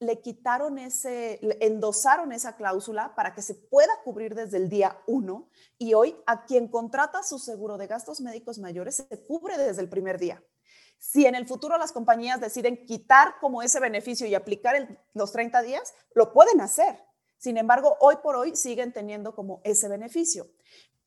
[0.00, 5.48] Le quitaron ese, endosaron esa cláusula para que se pueda cubrir desde el día 1
[5.76, 9.88] y hoy a quien contrata su seguro de gastos médicos mayores se cubre desde el
[9.88, 10.42] primer día.
[10.98, 15.62] Si en el futuro las compañías deciden quitar como ese beneficio y aplicar los 30
[15.62, 17.04] días, lo pueden hacer.
[17.38, 20.48] Sin embargo, hoy por hoy siguen teniendo como ese beneficio.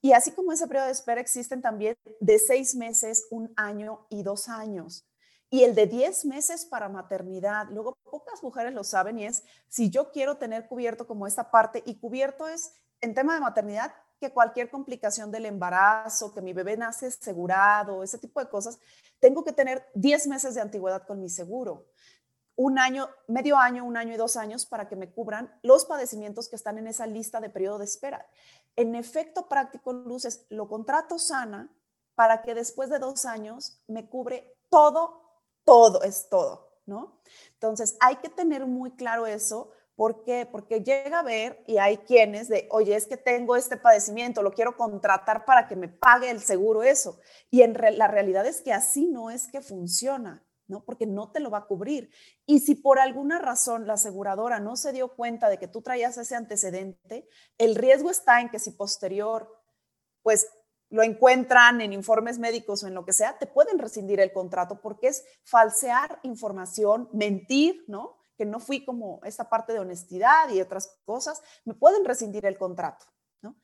[0.02, 4.24] Y así como ese periodo de espera existen también de seis meses, un año y
[4.24, 5.06] dos años.
[5.54, 7.68] Y el de 10 meses para maternidad.
[7.70, 11.84] Luego, pocas mujeres lo saben y es, si yo quiero tener cubierto como esta parte,
[11.86, 16.78] y cubierto es, en tema de maternidad, que cualquier complicación del embarazo, que mi bebé
[16.78, 18.78] nace asegurado, ese tipo de cosas,
[19.20, 21.88] tengo que tener 10 meses de antigüedad con mi seguro.
[22.56, 26.50] Un año, medio año, un año y dos años para que me cubran los padecimientos
[26.50, 28.28] que están en esa lista de periodo de espera.
[28.76, 31.76] En efecto práctico, Luces, lo contrato sana
[32.14, 37.20] para que después de dos años me cubre todo, todo, es todo, ¿no?
[37.54, 40.48] Entonces, hay que tener muy claro eso ¿Por qué?
[40.50, 44.54] Porque llega a ver y hay quienes de, oye, es que tengo este padecimiento, lo
[44.54, 47.20] quiero contratar para que me pague el seguro eso.
[47.50, 50.84] Y en la realidad es que así no es que funciona, ¿no?
[50.86, 52.10] Porque no te lo va a cubrir.
[52.46, 56.18] Y si por alguna razón la aseguradora no se dio cuenta de que tú traías
[56.18, 57.28] ese antecedente,
[57.58, 59.56] el riesgo está en que si posterior,
[60.24, 60.48] pues
[60.90, 64.82] lo encuentran en informes médicos o en lo que sea, te pueden rescindir el contrato
[64.82, 68.21] porque es falsear información, mentir, ¿no?
[68.46, 73.06] No fui como esta parte de honestidad y otras cosas, me pueden rescindir el contrato,
[73.42, 73.56] ¿no?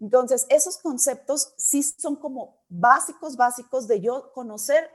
[0.00, 4.90] Entonces, esos conceptos sí son como básicos, básicos de yo conocer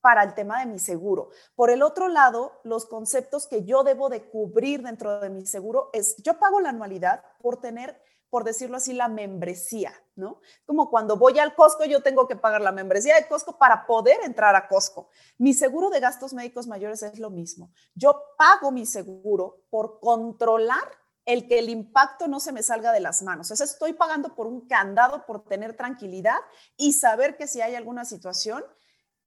[0.00, 1.30] para el tema de mi seguro.
[1.54, 5.90] Por el otro lado, los conceptos que yo debo de cubrir dentro de mi seguro
[5.92, 10.40] es, yo pago la anualidad por tener por decirlo así, la membresía, ¿no?
[10.64, 14.18] Como cuando voy al Costco, yo tengo que pagar la membresía de Costco para poder
[14.24, 15.08] entrar a Costco.
[15.38, 17.70] Mi seguro de gastos médicos mayores es lo mismo.
[17.94, 20.84] Yo pago mi seguro por controlar
[21.24, 23.50] el que el impacto no se me salga de las manos.
[23.50, 26.38] O sea, estoy pagando por un candado, por tener tranquilidad
[26.76, 28.64] y saber que si hay alguna situación,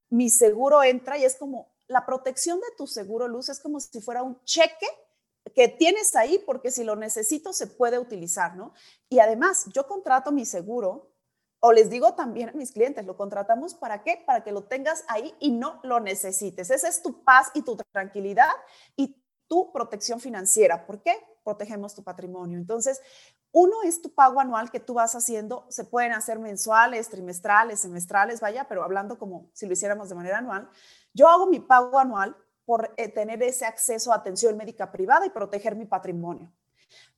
[0.09, 3.99] mi seguro entra y es como la protección de tu seguro, Luz, es como si
[3.99, 4.87] fuera un cheque
[5.53, 8.73] que tienes ahí porque si lo necesito se puede utilizar, ¿no?
[9.09, 11.11] Y además, yo contrato mi seguro
[11.61, 14.23] o les digo también a mis clientes, lo contratamos para qué?
[14.25, 16.69] Para que lo tengas ahí y no lo necesites.
[16.69, 18.51] Esa es tu paz y tu tranquilidad
[18.95, 20.85] y tu protección financiera.
[20.85, 21.13] ¿Por qué?
[21.43, 22.57] Protegemos tu patrimonio.
[22.57, 23.01] Entonces,
[23.51, 28.39] uno es tu pago anual que tú vas haciendo, se pueden hacer mensuales, trimestrales, semestrales,
[28.39, 30.69] vaya, pero hablando como si lo hiciéramos de manera anual.
[31.13, 32.37] Yo hago mi pago anual
[32.69, 36.53] por eh, tener ese acceso a atención médica privada y proteger mi patrimonio.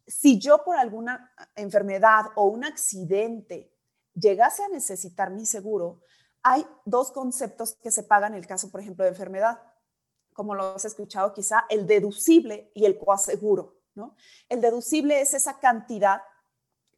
[0.07, 3.69] Si yo por alguna enfermedad o un accidente
[4.13, 5.99] llegase a necesitar mi seguro,
[6.41, 9.61] hay dos conceptos que se pagan en el caso, por ejemplo, de enfermedad,
[10.31, 13.75] como lo has escuchado quizá, el deducible y el coaseguro.
[13.93, 14.15] ¿no?
[14.47, 16.21] El deducible es esa cantidad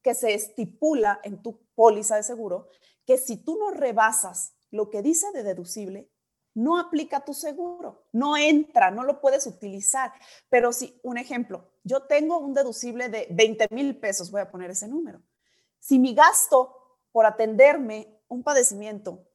[0.03, 2.69] que se estipula en tu póliza de seguro,
[3.07, 6.12] que si tú no rebasas lo que dice de deducible,
[6.55, 10.11] no aplica tu seguro, no entra, no lo puedes utilizar.
[10.49, 14.71] Pero si, un ejemplo, yo tengo un deducible de 20 mil pesos, voy a poner
[14.71, 15.21] ese número.
[15.79, 19.27] Si mi gasto por atenderme un padecimiento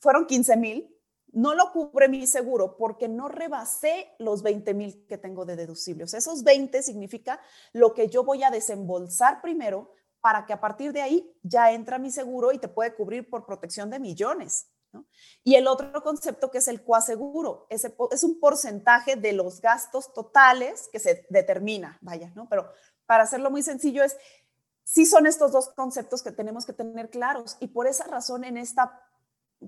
[0.00, 0.96] fueron 15 mil,
[1.32, 6.14] no lo cubre mi seguro porque no rebasé los 20 mil que tengo de deducibles.
[6.14, 7.40] esos 20 significa
[7.72, 11.98] lo que yo voy a desembolsar primero para que a partir de ahí ya entra
[11.98, 14.68] mi seguro y te puede cubrir por protección de millones.
[15.42, 20.12] Y el otro concepto que es el coaseguro, ese es un porcentaje de los gastos
[20.12, 22.48] totales que se determina, vaya, ¿no?
[22.48, 22.70] Pero
[23.06, 24.16] para hacerlo muy sencillo es,
[24.84, 28.56] sí son estos dos conceptos que tenemos que tener claros y por esa razón en
[28.56, 29.00] esta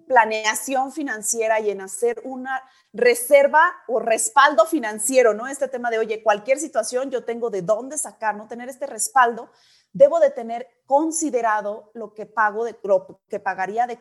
[0.06, 5.46] planeación financiera y en hacer una reserva o respaldo financiero, ¿no?
[5.46, 8.48] Este tema de, oye, cualquier situación yo tengo de dónde sacar, ¿no?
[8.48, 9.50] Tener este respaldo,
[9.92, 14.00] debo de tener considerado lo que pago, de, lo que pagaría de,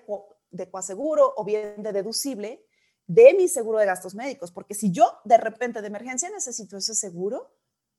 [0.51, 2.65] de coaseguro o bien de deducible
[3.07, 6.95] de mi seguro de gastos médicos, porque si yo de repente de emergencia necesito ese
[6.95, 7.51] seguro,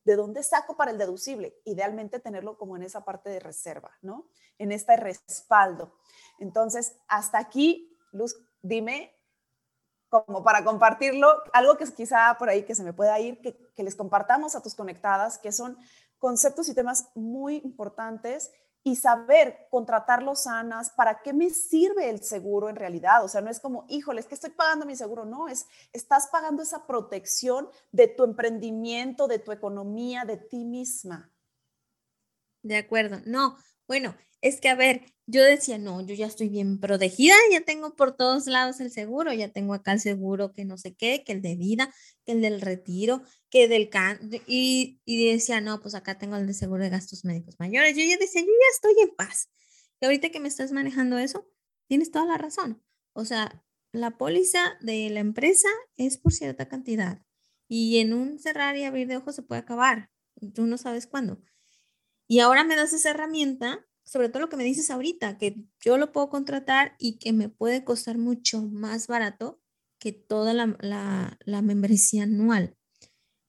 [0.04, 1.60] ¿de dónde saco para el deducible?
[1.64, 4.28] Idealmente tenerlo como en esa parte de reserva, ¿no?
[4.58, 5.94] En este respaldo.
[6.38, 9.14] Entonces, hasta aquí, Luz, dime,
[10.08, 13.56] como para compartirlo, algo que es quizá por ahí que se me pueda ir, que,
[13.74, 15.76] que les compartamos a tus conectadas, que son
[16.18, 18.50] conceptos y temas muy importantes
[18.85, 23.25] y saber contratarlo sanas, ¿para qué me sirve el seguro en realidad?
[23.25, 26.27] O sea, no es como, híjole, es que estoy pagando mi seguro, no, es, estás
[26.29, 31.31] pagando esa protección de tu emprendimiento, de tu economía, de ti misma.
[32.62, 36.81] De acuerdo, no, bueno, es que a ver, yo decía, no, yo ya estoy bien
[36.81, 40.76] protegida, ya tengo por todos lados el seguro, ya tengo acá el seguro que no
[40.76, 41.94] sé qué, que el de vida,
[42.26, 46.46] que el del retiro, que del can, y, y decía, no, pues acá tengo el
[46.46, 47.96] de seguro de gastos médicos mayores.
[47.96, 49.48] Yo ya decía, yo ya estoy en paz.
[50.00, 51.48] Y ahorita que me estás manejando eso,
[51.88, 52.83] tienes toda la razón.
[53.14, 57.22] O sea, la póliza de la empresa es por cierta cantidad
[57.68, 60.11] y en un cerrar y abrir de ojos se puede acabar.
[60.55, 61.40] Tú no sabes cuándo.
[62.26, 65.96] Y ahora me das esa herramienta sobre todo lo que me dices ahorita, que yo
[65.96, 69.62] lo puedo contratar y que me puede costar mucho más barato
[69.98, 72.77] que toda la, la, membresía anual.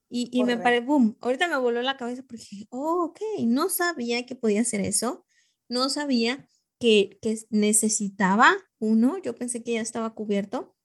[0.10, 3.67] Y, y me parece, boom, ahorita me voló la cabeza porque dije, oh, ok, no
[3.67, 5.26] sabía que podía hacer eso.
[5.67, 6.47] no sabía
[6.80, 10.78] que, que necesitaba uno, yo pensé que ya estaba cubierto,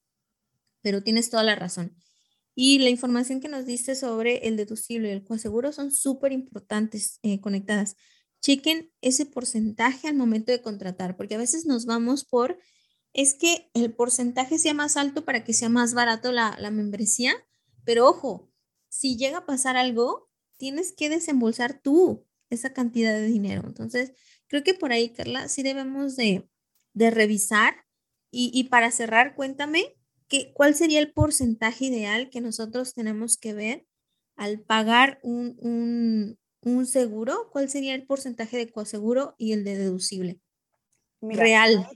[0.83, 1.97] pero tienes toda la razón.
[2.57, 7.21] Y la información que nos diste sobre el deducible y el coaseguro son súper importantes
[7.23, 7.95] eh, conectadas.
[8.49, 12.59] Chequen ese porcentaje al momento de contratar, porque a veces nos vamos por,
[13.13, 17.35] es que el porcentaje sea más alto para que sea más barato la, la membresía,
[17.85, 18.51] pero ojo,
[18.89, 23.65] si llega a pasar algo, tienes que desembolsar tú esa cantidad de dinero.
[23.67, 24.13] Entonces,
[24.47, 26.49] creo que por ahí, Carla, sí debemos de,
[26.95, 27.85] de revisar.
[28.31, 29.95] Y, y, para cerrar, cuéntame
[30.27, 33.87] ¿qué, ¿cuál sería el porcentaje ideal que nosotros tenemos que ver
[34.37, 37.51] al pagar un, un, un seguro?
[37.51, 40.41] ¿Cuál sería el porcentaje de coaseguro y el de deducible?
[41.21, 41.89] Real.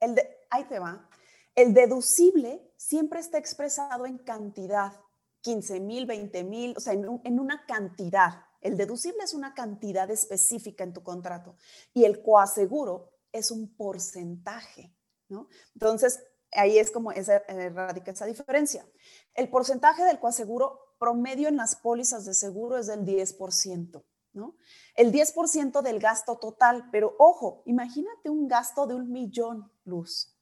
[0.00, 1.08] El de, ahí te va.
[1.54, 4.92] El deducible siempre está expresado en cantidad,
[5.40, 8.44] 15 mil, 20 mil, o sea, en, en una cantidad.
[8.60, 11.56] El deducible es una cantidad específica en tu contrato
[11.94, 14.94] y el coaseguro es un porcentaje,
[15.28, 15.48] ¿no?
[15.74, 18.86] Entonces, ahí es como esa, eh, radica esa diferencia.
[19.34, 24.56] El porcentaje del coaseguro promedio en las pólizas de seguro es del 10%, ¿no?
[24.94, 30.34] El 10% del gasto total, pero ojo, imagínate un gasto de un millón, Luz,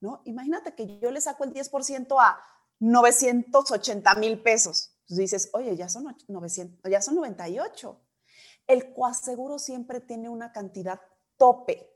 [0.00, 0.22] ¿no?
[0.24, 2.40] Imagínate que yo le saco el 10% a
[2.80, 4.94] 980 mil pesos.
[5.06, 8.00] Pues dices, oye, ya son 900, ya son 98.
[8.66, 11.00] El coaseguro siempre tiene una cantidad
[11.38, 11.90] tope,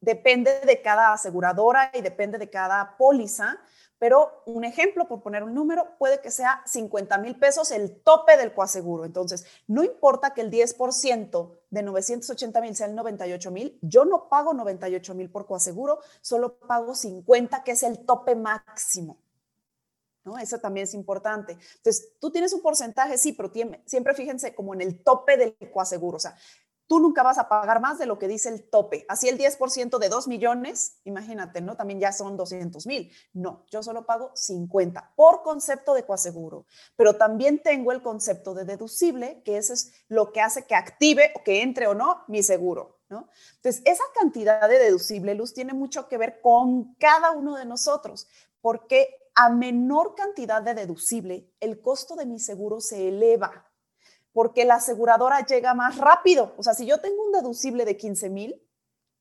[0.00, 3.58] depende de cada aseguradora y depende de cada póliza,
[3.98, 8.36] pero un ejemplo, por poner un número, puede que sea 50 mil pesos el tope
[8.36, 9.04] del coaseguro.
[9.04, 14.28] Entonces, no importa que el 10% de 980 mil sea el 98 mil, yo no
[14.28, 19.18] pago 98 mil por coaseguro, solo pago 50, que es el tope máximo.
[20.24, 20.36] ¿No?
[20.38, 21.52] Eso también es importante.
[21.52, 23.52] Entonces, tú tienes un porcentaje, sí, pero
[23.84, 26.16] siempre fíjense como en el tope del coaseguro.
[26.16, 26.36] O sea,
[26.86, 29.04] tú nunca vas a pagar más de lo que dice el tope.
[29.08, 31.76] Así el 10% de 2 millones, imagínate, ¿no?
[31.76, 33.12] También ya son 200 mil.
[33.32, 36.66] No, yo solo pago 50 por concepto de coaseguro.
[36.96, 41.32] Pero también tengo el concepto de deducible, que eso es lo que hace que active
[41.34, 43.28] o que entre o no mi seguro, ¿no?
[43.56, 48.28] Entonces, esa cantidad de deducible, Luz, tiene mucho que ver con cada uno de nosotros,
[48.60, 53.66] porque a menor cantidad de deducible, el costo de mi seguro se eleva
[54.36, 56.52] porque la aseguradora llega más rápido.
[56.58, 58.62] O sea, si yo tengo un deducible de 15 mil,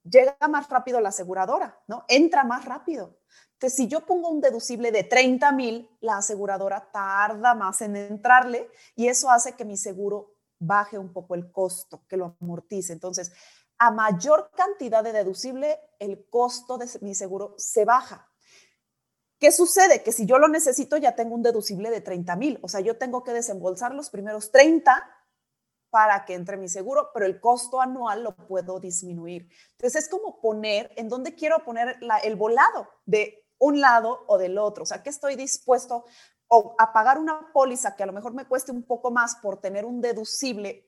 [0.04, 2.04] llega más rápido la aseguradora, ¿no?
[2.10, 3.18] Entra más rápido.
[3.54, 8.70] Entonces, si yo pongo un deducible de 30 mil, la aseguradora tarda más en entrarle
[8.94, 12.92] y eso hace que mi seguro baje un poco el costo, que lo amortice.
[12.92, 13.32] Entonces,
[13.78, 18.30] a mayor cantidad de deducible, el costo de mi seguro se baja.
[19.40, 20.02] ¿Qué sucede?
[20.04, 22.60] Que si yo lo necesito, ya tengo un deducible de 30 mil.
[22.62, 25.12] O sea, yo tengo que desembolsar los primeros 30
[25.90, 29.48] para que entre mi seguro, pero el costo anual lo puedo disminuir.
[29.72, 34.58] Entonces es como poner en dónde quiero poner el volado de un lado o del
[34.58, 34.84] otro.
[34.84, 36.06] O sea, que estoy dispuesto
[36.78, 39.86] a pagar una póliza que a lo mejor me cueste un poco más por tener
[39.86, 40.86] un deducible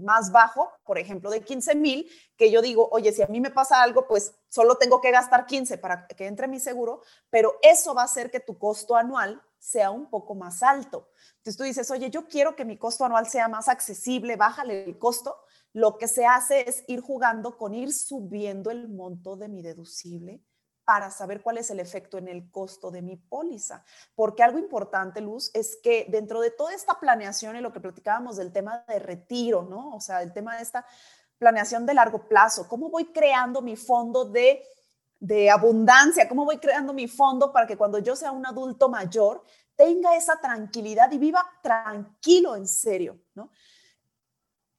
[0.00, 3.50] más bajo, por ejemplo, de 15 mil, que yo digo, oye, si a mí me
[3.50, 7.94] pasa algo, pues solo tengo que gastar 15 para que entre mi seguro, pero eso
[7.94, 11.08] va a hacer que tu costo anual sea un poco más alto.
[11.36, 14.98] Entonces tú dices, oye, yo quiero que mi costo anual sea más accesible, bájale el
[14.98, 15.36] costo.
[15.72, 20.42] Lo que se hace es ir jugando con ir subiendo el monto de mi deducible
[20.90, 23.84] para saber cuál es el efecto en el costo de mi póliza.
[24.16, 28.36] Porque algo importante, Luz, es que dentro de toda esta planeación y lo que platicábamos
[28.36, 29.94] del tema de retiro, ¿no?
[29.94, 30.84] O sea, el tema de esta
[31.38, 34.64] planeación de largo plazo, cómo voy creando mi fondo de,
[35.20, 39.44] de abundancia, cómo voy creando mi fondo para que cuando yo sea un adulto mayor
[39.76, 43.52] tenga esa tranquilidad y viva tranquilo en serio, ¿no?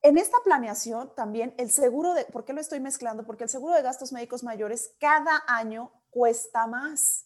[0.02, 3.24] En esta planeación también el seguro de, ¿por qué lo estoy mezclando?
[3.24, 7.26] Porque el seguro de gastos médicos mayores cada año cuesta más.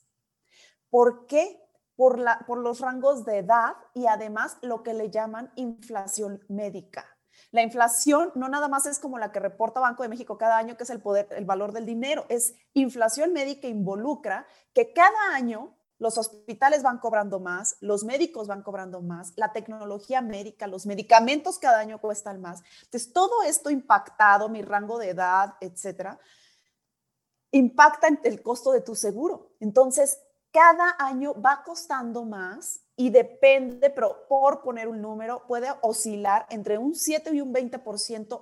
[0.89, 1.61] ¿Por qué?
[1.97, 7.05] Por, la, por los rangos de edad y además lo que le llaman inflación médica.
[7.51, 10.77] La inflación no nada más es como la que reporta Banco de México cada año,
[10.77, 15.75] que es el poder, el valor del dinero, es inflación médica involucra que cada año
[15.97, 21.57] los hospitales van cobrando más, los médicos van cobrando más, la tecnología médica, los medicamentos
[21.57, 22.61] cada año cuestan más.
[22.83, 26.19] Entonces, todo esto impactado, mi rango de edad, etcétera,
[27.57, 29.51] impacta el costo de tu seguro.
[29.61, 30.19] Entonces,
[30.51, 36.77] cada año va costando más y depende, pero por poner un número, puede oscilar entre
[36.77, 38.41] un 7 y un 20%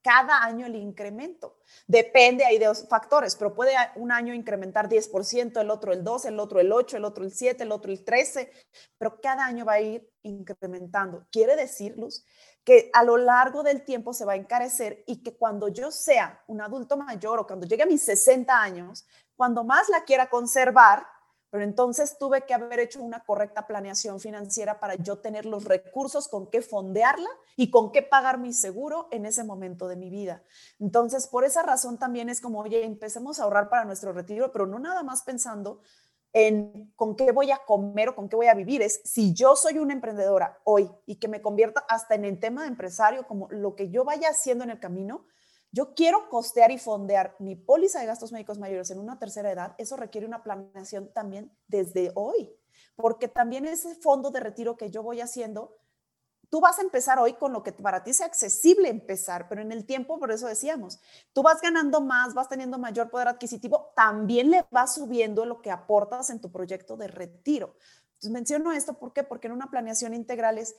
[0.00, 1.58] cada año el incremento.
[1.88, 6.26] Depende ahí de los factores, pero puede un año incrementar 10%, el otro el 2,
[6.26, 8.52] el otro el 8, el otro el 7, el otro el 13,
[8.96, 11.26] pero cada año va a ir incrementando.
[11.32, 12.24] Quiere decir, Luz,
[12.66, 16.42] que a lo largo del tiempo se va a encarecer y que cuando yo sea
[16.48, 19.06] un adulto mayor o cuando llegue a mis 60 años,
[19.36, 21.06] cuando más la quiera conservar,
[21.48, 26.26] pero entonces tuve que haber hecho una correcta planeación financiera para yo tener los recursos
[26.26, 30.42] con qué fondearla y con qué pagar mi seguro en ese momento de mi vida.
[30.80, 34.66] Entonces, por esa razón también es como, oye, empecemos a ahorrar para nuestro retiro, pero
[34.66, 35.82] no nada más pensando
[36.36, 38.82] en con qué voy a comer o con qué voy a vivir.
[38.82, 42.60] Es si yo soy una emprendedora hoy y que me convierta hasta en el tema
[42.60, 45.24] de empresario, como lo que yo vaya haciendo en el camino,
[45.72, 49.74] yo quiero costear y fondear mi póliza de gastos médicos mayores en una tercera edad,
[49.78, 52.54] eso requiere una planeación también desde hoy,
[52.96, 55.78] porque también ese fondo de retiro que yo voy haciendo,
[56.50, 59.72] tú vas a empezar hoy con lo que para ti sea accesible empezar, pero en
[59.72, 61.00] el tiempo, por eso decíamos,
[61.32, 65.70] tú vas ganando más, vas teniendo mayor poder adquisitivo, también le vas subiendo lo que
[65.70, 67.76] aportas en tu proyecto de retiro.
[68.14, 69.22] Entonces menciono esto, ¿por qué?
[69.22, 70.76] Porque en una planeación integral es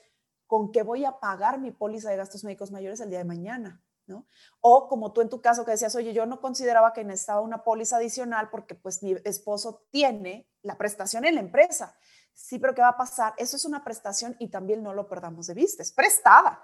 [0.47, 3.81] con qué voy a pagar mi póliza de gastos médicos mayores el día de mañana
[4.61, 7.63] o como tú en tu caso que decías, oye, yo no consideraba que necesitaba una
[7.63, 11.95] póliza adicional porque pues mi esposo tiene la prestación en la empresa.
[12.37, 13.33] Sí, pero ¿qué va a pasar?
[13.37, 16.63] Eso es una prestación y también no lo perdamos de vista, es prestada.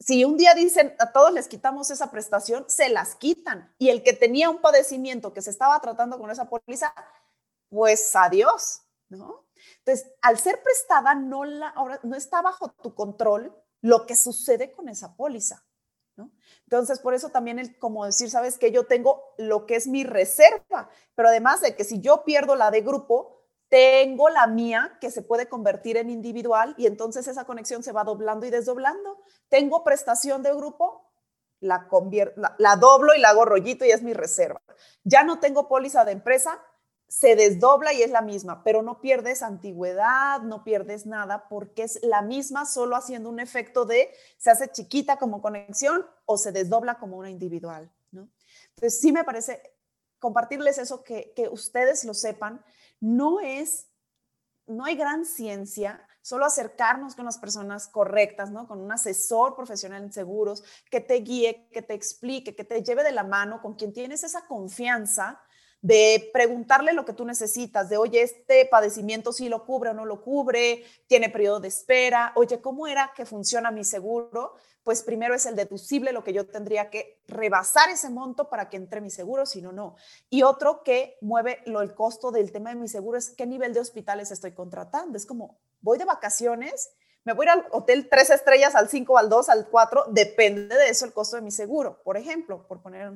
[0.00, 3.74] Si un día dicen a todos les quitamos esa prestación, se las quitan.
[3.78, 6.94] Y el que tenía un padecimiento que se estaba tratando con esa póliza,
[7.68, 9.46] pues adiós, ¿no?
[9.78, 14.72] Entonces, al ser prestada, no, la, ahora, no está bajo tu control lo que sucede
[14.72, 15.62] con esa póliza.
[16.64, 20.04] Entonces, por eso también el como decir, sabes que yo tengo lo que es mi
[20.04, 23.41] reserva, pero además de que si yo pierdo la de grupo,
[23.72, 28.04] tengo la mía que se puede convertir en individual y entonces esa conexión se va
[28.04, 29.22] doblando y desdoblando.
[29.48, 31.10] Tengo prestación de grupo,
[31.58, 31.88] la,
[32.36, 34.60] la, la doblo y la hago rollito y es mi reserva.
[35.04, 36.62] Ya no tengo póliza de empresa,
[37.08, 41.98] se desdobla y es la misma, pero no pierdes antigüedad, no pierdes nada porque es
[42.02, 46.98] la misma, solo haciendo un efecto de se hace chiquita como conexión o se desdobla
[46.98, 48.28] como una individual, ¿no?
[48.74, 49.62] Entonces sí me parece
[50.18, 52.62] compartirles eso, que, que ustedes lo sepan,
[53.02, 53.88] no es,
[54.66, 58.68] no hay gran ciencia, solo acercarnos con las personas correctas, ¿no?
[58.68, 63.02] Con un asesor profesional en seguros que te guíe, que te explique, que te lleve
[63.02, 65.40] de la mano, con quien tienes esa confianza
[65.80, 70.04] de preguntarle lo que tú necesitas, de, oye, este padecimiento sí lo cubre o no
[70.04, 74.54] lo cubre, tiene periodo de espera, oye, ¿cómo era que funciona mi seguro?
[74.84, 78.76] Pues primero es el deducible, lo que yo tendría que rebasar ese monto para que
[78.76, 79.96] entre mi seguro, si no, no.
[80.28, 83.74] Y otro que mueve lo, el costo del tema de mi seguro es qué nivel
[83.74, 85.16] de hospitales estoy contratando.
[85.16, 86.90] Es como, voy de vacaciones,
[87.24, 91.04] me voy al hotel tres estrellas, al 5, al 2, al 4, depende de eso
[91.04, 93.12] el costo de mi seguro, por ejemplo, por poner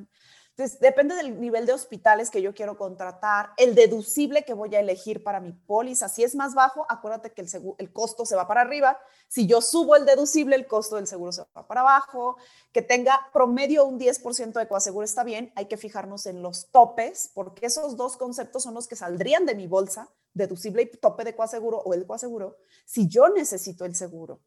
[0.79, 5.23] depende del nivel de hospitales que yo quiero contratar, el deducible que voy a elegir
[5.23, 6.09] para mi póliza.
[6.09, 8.97] Si es más bajo, acuérdate que el, el costo se va para arriba.
[9.27, 12.37] Si yo subo el deducible, el costo del seguro se va para abajo.
[12.71, 15.51] Que tenga promedio un 10% de coaseguro está bien.
[15.55, 19.53] Hay que fijarnos en los topes, porque esos dos conceptos son los que saldrían de
[19.53, 24.41] mi bolsa, deducible y tope de coaseguro o el coaseguro, si yo necesito el seguro.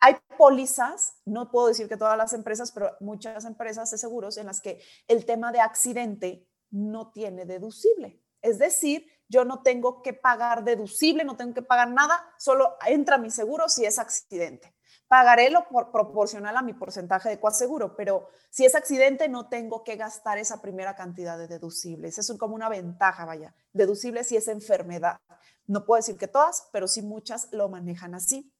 [0.00, 4.46] Hay pólizas, no puedo decir que todas las empresas, pero muchas empresas de seguros en
[4.46, 8.20] las que el tema de accidente no tiene deducible.
[8.40, 13.18] Es decir, yo no tengo que pagar deducible, no tengo que pagar nada, solo entra
[13.18, 14.74] mi seguro si es accidente.
[15.12, 19.96] Pagaré lo proporcional a mi porcentaje de seguro, pero si es accidente no tengo que
[19.96, 22.16] gastar esa primera cantidad de deducibles.
[22.16, 23.54] Es como una ventaja, vaya.
[23.74, 25.20] Deducible si es enfermedad.
[25.66, 28.54] No puedo decir que todas, pero sí muchas lo manejan así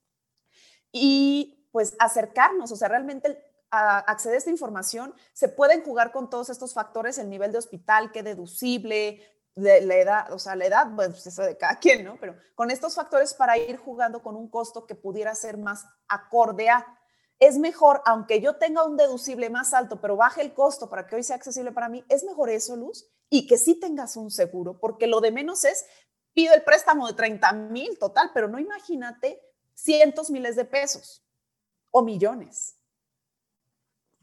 [0.92, 6.50] y pues acercarnos, o sea, realmente acceder a esta información, se pueden jugar con todos
[6.50, 11.26] estos factores, el nivel de hospital, qué deducible, la edad, o sea, la edad, pues
[11.26, 12.16] eso de cada quien, ¿no?
[12.18, 16.70] Pero con estos factores para ir jugando con un costo que pudiera ser más acorde
[16.70, 16.86] a,
[17.38, 21.16] es mejor, aunque yo tenga un deducible más alto, pero baje el costo para que
[21.16, 24.78] hoy sea accesible para mí, es mejor eso, Luz, y que sí tengas un seguro,
[24.78, 25.84] porque lo de menos es,
[26.32, 29.42] pido el préstamo de 30 mil total, pero no imagínate
[29.74, 31.26] cientos miles de pesos
[31.90, 32.76] o millones.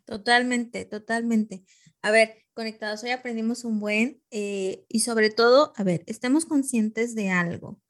[0.06, 1.64] Totalmente, totalmente.
[2.02, 7.16] A ver, conectados, hoy aprendimos un buen eh, y sobre todo, a ver, estemos conscientes
[7.16, 7.82] de algo.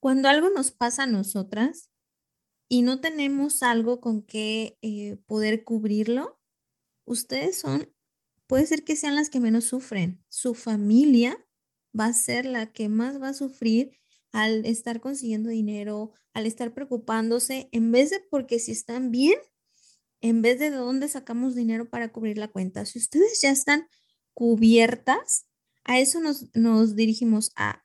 [0.00, 1.88] Cuando algo nos pasa a nosotras
[2.68, 6.40] y no tenemos algo con que eh, poder cubrirlo,
[7.04, 7.88] ustedes son,
[8.48, 10.24] puede ser que sean las que menos sufren.
[10.26, 11.38] Su familia
[11.96, 13.92] va a ser la que más va a sufrir
[14.32, 19.38] al estar consiguiendo dinero, al estar preocupándose, en vez de porque si están bien,
[20.22, 22.86] en vez de de dónde sacamos dinero para cubrir la cuenta.
[22.86, 23.86] Si ustedes ya están
[24.32, 25.46] cubiertas,
[25.84, 27.84] a eso nos, nos dirigimos a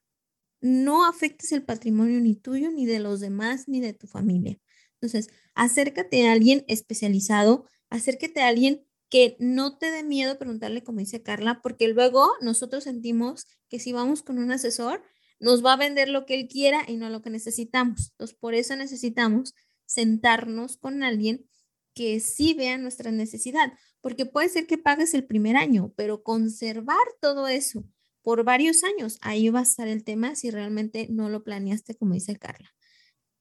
[0.61, 4.57] no afectes el patrimonio ni tuyo, ni de los demás, ni de tu familia.
[4.93, 10.99] Entonces, acércate a alguien especializado, acércate a alguien que no te dé miedo preguntarle, como
[10.99, 15.01] dice Carla, porque luego nosotros sentimos que si vamos con un asesor,
[15.39, 18.11] nos va a vender lo que él quiera y no lo que necesitamos.
[18.11, 19.53] Entonces, por eso necesitamos
[19.85, 21.47] sentarnos con alguien
[21.97, 26.95] que sí vea nuestra necesidad, porque puede ser que pagues el primer año, pero conservar
[27.19, 27.83] todo eso
[28.21, 32.13] por varios años, ahí va a estar el tema si realmente no lo planeaste, como
[32.13, 32.69] dice Carla.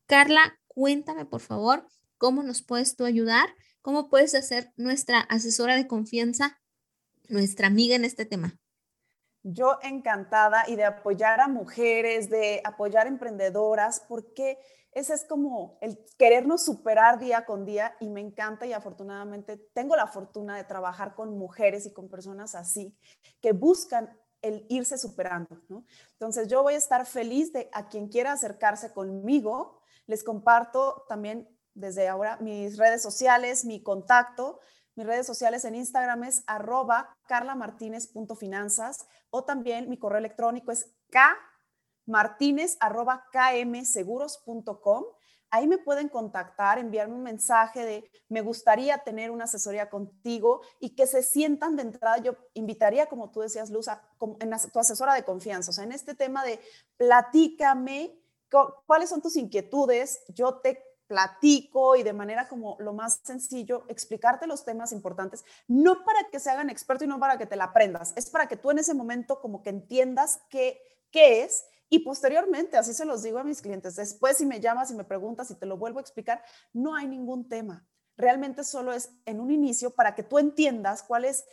[0.06, 1.86] Carla, cuéntame por favor
[2.16, 3.50] cómo nos puedes tú ayudar,
[3.82, 6.58] cómo puedes hacer nuestra asesora de confianza,
[7.28, 8.58] nuestra amiga en este tema.
[9.42, 14.56] Yo encantada y de apoyar a mujeres, de apoyar emprendedoras, porque
[14.96, 19.94] ese es como el querernos superar día con día y me encanta y afortunadamente tengo
[19.94, 22.96] la fortuna de trabajar con mujeres y con personas así
[23.42, 25.60] que buscan el irse superando.
[26.12, 29.82] Entonces yo voy a estar feliz de a quien quiera acercarse conmigo.
[30.06, 34.60] Les comparto también desde ahora mis redes sociales, mi contacto
[34.94, 41.55] mis redes sociales en Instagram es arroba carlamartinez.finanzas o también mi correo electrónico es kmartinez
[42.80, 45.04] arroba kmseguros.com.
[45.50, 50.96] Ahí me pueden contactar, enviarme un mensaje de me gustaría tener una asesoría contigo y
[50.96, 52.18] que se sientan de entrada.
[52.18, 56.14] Yo invitaría, como tú decías, Luz, a, tu asesora de confianza, o sea, en este
[56.14, 56.60] tema de
[56.96, 58.20] platícame
[58.86, 64.46] cuáles son tus inquietudes, yo te platico y de manera como lo más sencillo, explicarte
[64.46, 67.64] los temas importantes, no para que se hagan experto y no para que te la
[67.64, 70.80] aprendas, es para que tú en ese momento como que entiendas qué,
[71.10, 74.90] qué es y posteriormente, así se los digo a mis clientes, después si me llamas
[74.90, 77.86] y me preguntas y te lo vuelvo a explicar, no hay ningún tema.
[78.16, 81.44] Realmente solo es en un inicio para que tú entiendas cuál es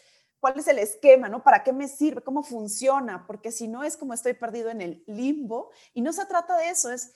[0.44, 1.42] cuál es el esquema, ¿no?
[1.42, 2.22] ¿Para qué me sirve?
[2.22, 3.26] ¿Cómo funciona?
[3.26, 6.68] Porque si no es como estoy perdido en el limbo y no se trata de
[6.68, 7.14] eso, es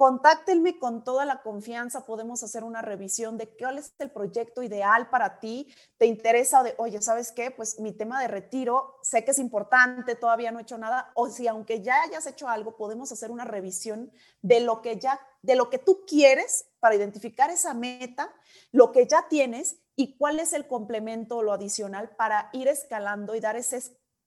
[0.00, 5.10] Contáctenme con toda la confianza, podemos hacer una revisión de cuál es el proyecto ideal
[5.10, 7.50] para ti, te interesa de, oye, ¿sabes qué?
[7.50, 11.28] Pues mi tema de retiro, sé que es importante, todavía no he hecho nada, o
[11.28, 15.54] si aunque ya hayas hecho algo, podemos hacer una revisión de lo que ya, de
[15.54, 18.32] lo que tú quieres para identificar esa meta,
[18.72, 23.34] lo que ya tienes y cuál es el complemento o lo adicional para ir escalando
[23.34, 23.82] y dar ese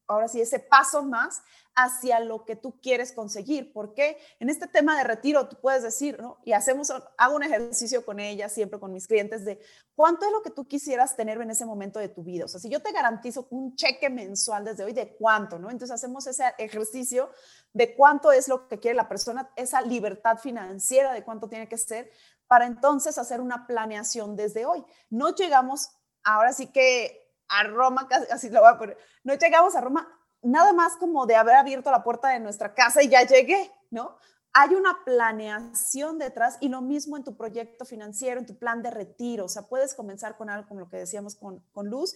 [0.08, 1.42] ahora sí, ese paso más
[1.76, 3.74] hacia lo que tú quieres conseguir.
[3.74, 6.40] Porque en este tema de retiro, tú puedes decir, ¿no?
[6.44, 9.60] Y hacemos, hago un ejercicio con ella, siempre con mis clientes, de
[9.96, 12.46] cuánto es lo que tú quisieras tener en ese momento de tu vida.
[12.46, 15.70] O sea, si yo te garantizo un cheque mensual desde hoy, ¿de cuánto, no?
[15.70, 17.30] Entonces hacemos ese ejercicio
[17.74, 21.78] de cuánto es lo que quiere la persona, esa libertad financiera, de cuánto tiene que
[21.78, 22.12] ser,
[22.48, 24.84] para entonces hacer una planeación desde hoy.
[25.10, 25.90] No llegamos,
[26.24, 27.23] ahora sí que
[27.54, 30.08] a Roma, así lo voy a poner, no llegamos a Roma
[30.44, 34.18] nada más como de haber abierto la puerta de nuestra casa y ya llegué, ¿no?
[34.56, 38.92] Hay una planeación detrás y lo mismo en tu proyecto financiero, en tu plan de
[38.92, 39.46] retiro.
[39.46, 42.16] O sea, puedes comenzar con algo como lo que decíamos con, con Luz.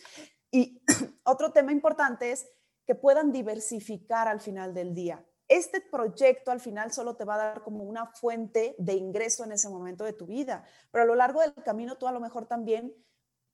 [0.51, 0.83] Y
[1.23, 2.47] otro tema importante es
[2.85, 5.25] que puedan diversificar al final del día.
[5.47, 9.53] Este proyecto al final solo te va a dar como una fuente de ingreso en
[9.53, 12.45] ese momento de tu vida, pero a lo largo del camino tú a lo mejor
[12.45, 12.93] también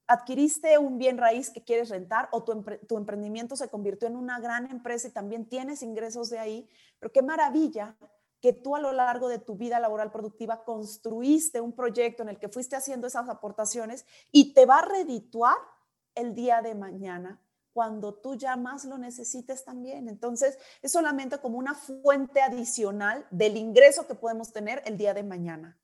[0.07, 4.69] adquiriste un bien raíz que quieres rentar o tu, emprendimiento se convirtió en una gran
[4.69, 7.95] empresa y también tienes ingresos de ahí, pero qué maravilla
[8.41, 12.39] que tú a lo largo de tu vida laboral productiva construiste un proyecto en el
[12.39, 15.55] que fuiste haciendo esas aportaciones y te va a redituar
[16.13, 17.41] el día de mañana
[17.71, 20.07] cuando tú ya más lo necesites también.
[20.07, 25.23] Entonces, es solamente como una fuente adicional del ingreso que podemos tener el día de
[25.23, 25.79] mañana.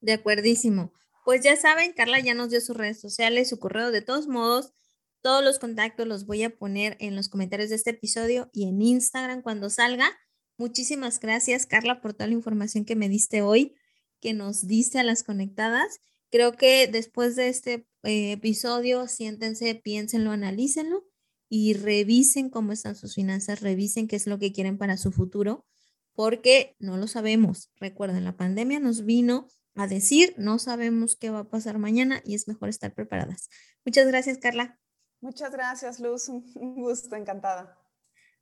[0.00, 0.92] De acuerdísimo.
[1.28, 3.90] Pues ya saben, Carla ya nos dio sus redes sociales, su correo.
[3.90, 4.72] De todos modos,
[5.20, 8.80] todos los contactos los voy a poner en los comentarios de este episodio y en
[8.80, 10.10] Instagram cuando salga.
[10.56, 13.74] Muchísimas gracias, Carla, por toda la información que me diste hoy,
[14.22, 16.00] que nos diste a las conectadas.
[16.30, 21.04] Creo que después de este eh, episodio, siéntense, piénsenlo, analícenlo
[21.50, 25.66] y revisen cómo están sus finanzas, revisen qué es lo que quieren para su futuro,
[26.14, 27.70] porque no lo sabemos.
[27.76, 29.46] Recuerden, la pandemia nos vino
[29.78, 33.48] a decir, no sabemos qué va a pasar mañana y es mejor estar preparadas.
[33.84, 34.78] Muchas gracias, Carla.
[35.20, 36.28] Muchas gracias, Luz.
[36.28, 37.78] Un gusto, encantada.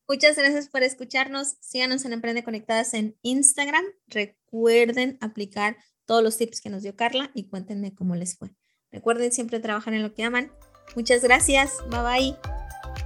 [0.08, 1.56] Muchas gracias por escucharnos.
[1.60, 3.84] Síganos en Emprende Conectadas en Instagram.
[4.06, 8.54] Recuerden aplicar todos los tips que nos dio Carla y cuéntenme cómo les fue.
[8.92, 10.52] Recuerden siempre trabajar en lo que aman.
[10.94, 11.72] Muchas gracias.
[11.90, 13.05] Bye bye.